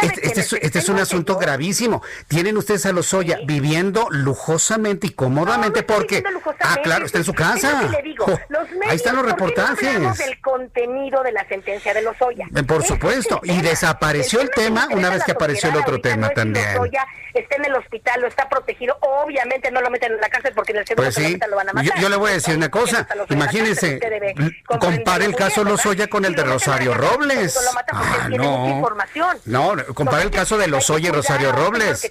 este, 0.00 0.26
este, 0.26 0.40
es, 0.40 0.52
este 0.52 0.78
es 0.78 0.88
un 0.88 0.98
asunto 0.98 1.36
gravísimo. 1.36 2.02
Tienen 2.28 2.56
ustedes 2.56 2.86
a 2.86 2.92
Lozoya 2.92 3.38
viviendo 3.46 4.08
lujosamente 4.10 5.08
y 5.08 5.10
cómodamente 5.10 5.82
porque 5.82 6.22
ah, 6.60 6.76
claro, 6.82 7.06
está 7.06 7.18
en 7.18 7.24
su 7.24 7.34
casa. 7.34 7.90
ahí 8.88 8.96
están 8.96 9.16
los 9.16 9.24
reportajes. 9.24 10.18
del 10.18 10.40
contenido 10.40 11.22
de 11.22 11.32
la 11.32 11.46
sentencia 11.48 11.94
de 11.94 12.02
Lozoya. 12.02 12.48
Eh, 12.54 12.62
por 12.62 12.82
supuesto, 12.82 13.13
y 13.42 13.60
desapareció 13.62 14.40
el 14.40 14.50
tema 14.50 14.88
una 14.90 15.10
vez 15.10 15.24
que 15.24 15.32
apareció 15.32 15.70
el 15.70 15.76
otro 15.76 16.00
tema 16.00 16.30
también 16.30 16.66
está 17.34 17.56
en 17.56 17.64
el 17.64 17.74
hospital 17.74 18.24
o 18.24 18.26
está 18.26 18.48
protegido, 18.48 18.96
obviamente 19.00 19.70
no 19.70 19.80
lo 19.80 19.90
meten 19.90 20.12
en 20.12 20.20
la 20.20 20.28
cárcel 20.28 20.52
porque 20.54 20.72
en 20.72 20.78
el 20.78 20.86
segundo 20.86 21.10
pues 21.12 21.50
lo 21.50 21.56
van 21.56 21.68
a 21.68 21.72
matar. 21.72 21.98
Yo, 21.98 22.08
le 22.08 22.16
voy 22.16 22.30
a 22.30 22.34
decir 22.34 22.56
una 22.56 22.70
cosa, 22.70 23.06
imagínense, 23.28 24.00
compare 24.78 25.24
el 25.24 25.34
caso 25.34 25.64
Lozoya 25.64 26.06
con 26.06 26.24
el 26.24 26.34
de 26.34 26.44
Rosario 26.44 26.94
Robles. 26.94 27.58
Ah, 27.92 28.28
no, 28.30 29.76
no, 29.76 29.84
compare 29.94 30.22
el 30.22 30.30
caso 30.30 30.56
de 30.56 30.68
Lozoya 30.68 31.08
y 31.08 31.12
Rosario 31.12 31.52
Robles. 31.52 32.10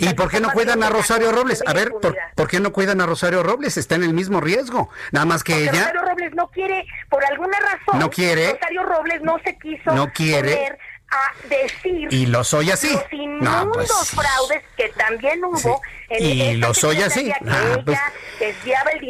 ¿Y 0.00 0.14
por 0.14 0.30
qué 0.30 0.40
no 0.40 0.52
cuidan 0.52 0.82
a 0.82 0.90
Rosario 0.90 1.32
Robles? 1.32 1.62
A 1.66 1.72
ver, 1.72 1.92
¿por, 2.34 2.48
qué 2.48 2.60
no 2.60 2.72
cuidan 2.72 3.00
a 3.00 3.06
Rosario 3.06 3.42
Robles? 3.42 3.76
Está 3.76 3.94
en 3.94 4.04
el 4.04 4.12
mismo 4.12 4.40
riesgo, 4.40 4.90
nada 5.12 5.26
más 5.26 5.42
que 5.42 5.64
ella... 5.64 5.92
Robles 6.28 6.34
no 6.34 6.48
quiere, 6.48 6.86
por 7.08 7.24
alguna 7.24 7.58
razón, 7.58 7.98
no 7.98 8.10
quiere, 8.10 8.52
Rosario 8.52 8.82
Robles 8.82 9.22
no 9.22 9.38
se 9.44 9.56
quiso 9.58 9.94
no 9.94 10.12
quiere, 10.12 10.78
a 11.10 11.32
decir 11.48 12.08
y 12.12 12.26
lo 12.26 12.44
soy 12.44 12.70
así. 12.70 12.92
Los 12.92 13.12
inmundos 13.12 13.88
pues, 13.88 14.10
fraudes 14.10 14.62
que 14.76 14.88
también 14.90 15.42
hubo 15.44 15.80
y 16.10 16.54
lo 16.54 16.74
soy 16.74 17.02
así. 17.02 17.32
ah, 17.46 17.78
pues, 17.84 17.98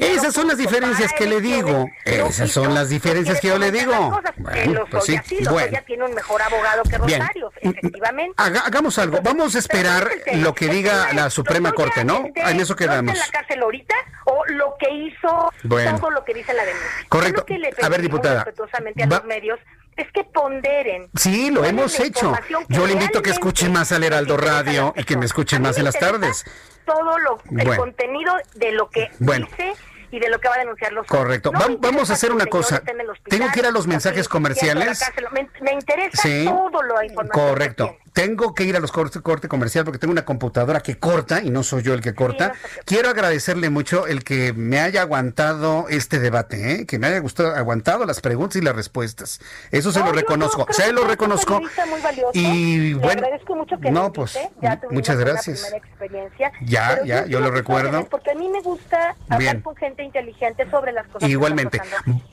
esas 0.00 0.34
son 0.34 0.48
las 0.48 0.58
diferencias 0.58 1.12
que 1.12 1.26
le 1.26 1.40
digo. 1.40 1.88
Esas 2.04 2.50
son 2.50 2.74
las 2.74 2.88
diferencias 2.88 3.40
que 3.40 3.48
yo 3.48 3.58
le 3.58 3.70
digo. 3.70 4.20
bueno, 4.36 4.84
pues 4.90 5.04
sí. 5.04 5.18
bueno. 5.50 5.78
tiene 5.86 6.04
un 6.04 6.14
mejor 6.14 6.40
abogado 6.42 6.82
que 6.84 6.98
Rosario 6.98 7.52
efectivamente. 7.60 8.34
Hagamos 8.36 8.98
algo. 8.98 9.20
Vamos 9.22 9.54
a 9.54 9.58
esperar 9.58 10.08
lo 10.34 10.54
que 10.54 10.68
diga 10.68 11.12
la 11.12 11.30
Suprema 11.30 11.72
Corte 11.72 12.04
¿no? 12.04 12.24
en 12.34 12.60
eso 12.60 12.76
quedamos 12.76 13.14
en 13.14 13.18
la 13.18 13.26
cárcel 13.28 13.62
ahorita 13.62 13.94
o 14.24 14.44
lo 14.46 14.76
que 14.78 14.90
hizo 14.90 15.52
todo 15.98 16.10
lo 16.10 16.24
que 16.24 16.34
dice 16.34 16.52
la 16.54 16.64
denuncia 16.64 16.88
correcto. 17.08 17.44
a 17.82 17.88
ver 17.88 18.02
diputada 18.02 18.44
respetuosamente 18.44 19.02
a 19.02 19.06
los 19.06 19.24
medios 19.24 19.58
es 19.98 20.10
que 20.12 20.24
ponderen. 20.24 21.10
Sí, 21.14 21.50
lo 21.50 21.64
hemos 21.64 21.98
hecho. 22.00 22.32
Yo 22.68 22.86
le 22.86 22.92
invito 22.94 23.18
a 23.18 23.22
que 23.22 23.30
escuche 23.30 23.68
más 23.68 23.92
al 23.92 24.04
Heraldo 24.04 24.36
Radio 24.36 24.94
y 24.96 25.04
que 25.04 25.16
me 25.16 25.26
escuchen 25.26 25.60
más 25.62 25.76
en 25.76 25.84
las 25.84 25.98
tardes. 25.98 26.44
Todo 26.86 27.18
lo, 27.18 27.38
el 27.58 27.76
contenido 27.76 28.34
de 28.54 28.72
lo 28.72 28.88
que 28.88 29.10
dice 29.18 29.74
y 30.10 30.20
de 30.20 30.30
lo 30.30 30.40
que 30.40 30.48
va 30.48 30.54
a 30.54 30.58
denunciar 30.58 30.92
los 30.92 31.06
Correcto. 31.06 31.52
vamos 31.80 32.10
a 32.10 32.14
hacer 32.14 32.32
una 32.32 32.46
cosa. 32.46 32.82
Tengo 33.28 33.48
que 33.52 33.60
ir 33.60 33.66
a 33.66 33.70
los 33.70 33.86
mensajes 33.86 34.28
comerciales. 34.28 35.04
Me, 35.32 35.72
interesa 35.72 36.22
todo 36.44 36.82
lo 36.82 37.02
información. 37.02 37.48
Correcto. 37.48 37.96
Tengo 38.18 38.52
que 38.52 38.64
ir 38.64 38.74
a 38.76 38.80
los 38.80 38.90
cortes 38.90 39.22
corte 39.22 39.46
comercial 39.46 39.84
porque 39.84 40.00
tengo 40.00 40.10
una 40.10 40.24
computadora 40.24 40.80
que 40.80 40.98
corta 40.98 41.40
y 41.40 41.50
no 41.50 41.62
soy 41.62 41.84
yo 41.84 41.94
el 41.94 42.00
que 42.00 42.16
corta. 42.16 42.52
Quiero 42.84 43.10
agradecerle 43.10 43.70
mucho 43.70 44.08
el 44.08 44.24
que 44.24 44.52
me 44.52 44.80
haya 44.80 45.02
aguantado 45.02 45.86
este 45.88 46.18
debate, 46.18 46.72
¿eh? 46.72 46.86
que 46.86 46.98
me 46.98 47.06
haya 47.06 47.20
gustado, 47.20 47.54
aguantado 47.54 48.04
las 48.06 48.20
preguntas 48.20 48.56
y 48.56 48.60
las 48.60 48.74
respuestas. 48.74 49.40
Eso 49.70 49.92
se 49.92 50.00
lo 50.00 50.10
reconozco, 50.10 50.66
se 50.70 50.92
lo 50.92 51.04
reconozco. 51.04 51.60
Y 52.32 52.94
bueno, 52.94 53.22
agradezco 53.22 53.54
mucho 53.54 53.78
que 53.78 53.92
no, 53.92 54.12
pues 54.12 54.36
muchas 54.90 55.16
gracias. 55.16 55.72
Ya, 56.62 57.04
ya, 57.04 57.24
yo, 57.26 57.38
lo 57.38 57.52
recuerdo. 57.52 58.04
Porque 58.06 58.32
a 58.32 58.34
mí 58.34 58.48
me 58.48 58.62
gusta 58.62 59.14
hablar 59.28 59.62
con 59.62 59.76
gente 59.76 60.02
inteligente 60.02 60.68
sobre 60.72 60.90
las 60.90 61.06
cosas. 61.06 61.28
Igualmente. 61.28 61.80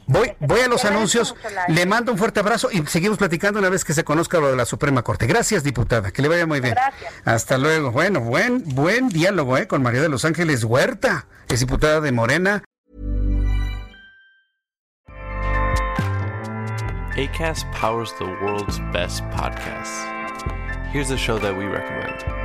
voy, 0.07 0.33
voy 0.39 0.61
a 0.61 0.67
los 0.67 0.83
anuncios. 0.83 1.35
Le 1.67 1.85
mando 1.85 2.11
un 2.11 2.17
fuerte 2.17 2.39
abrazo 2.39 2.69
y 2.71 2.83
seguimos 2.87 3.19
platicando 3.19 3.59
una 3.59 3.69
vez 3.69 3.85
que 3.85 3.93
se 3.93 4.03
conozca 4.03 4.39
lo 4.39 4.49
de 4.49 4.55
la 4.55 4.65
Suprema 4.65 5.03
Corte. 5.03 5.27
Gracias, 5.27 5.63
diputada. 5.75 6.11
Que 6.11 6.21
le 6.21 6.29
vaya 6.29 6.47
muy 6.47 6.61
bien. 6.61 6.73
Gracias. 6.73 7.13
Hasta 7.25 7.57
luego. 7.57 7.91
Bueno, 7.91 8.21
buen, 8.21 8.63
buen 8.63 9.09
diálogo 9.09 9.57
¿eh? 9.57 9.67
con 9.67 9.83
María 9.83 10.01
de 10.01 10.09
los 10.09 10.23
Ángeles 10.23 10.63
Huerta, 10.63 11.27
es 11.49 11.59
diputada 11.59 11.99
de 11.99 12.11
Morena. 12.11 12.63
ACAST 17.17 17.65
powers 17.71 18.13
the 18.19 18.25
world's 18.41 18.79
best 18.91 19.23
podcasts. 19.31 20.05
Here's 20.91 21.11
a 21.11 21.17
show 21.17 21.39
that 21.39 21.55
we 21.55 21.65
recommend. 21.65 22.44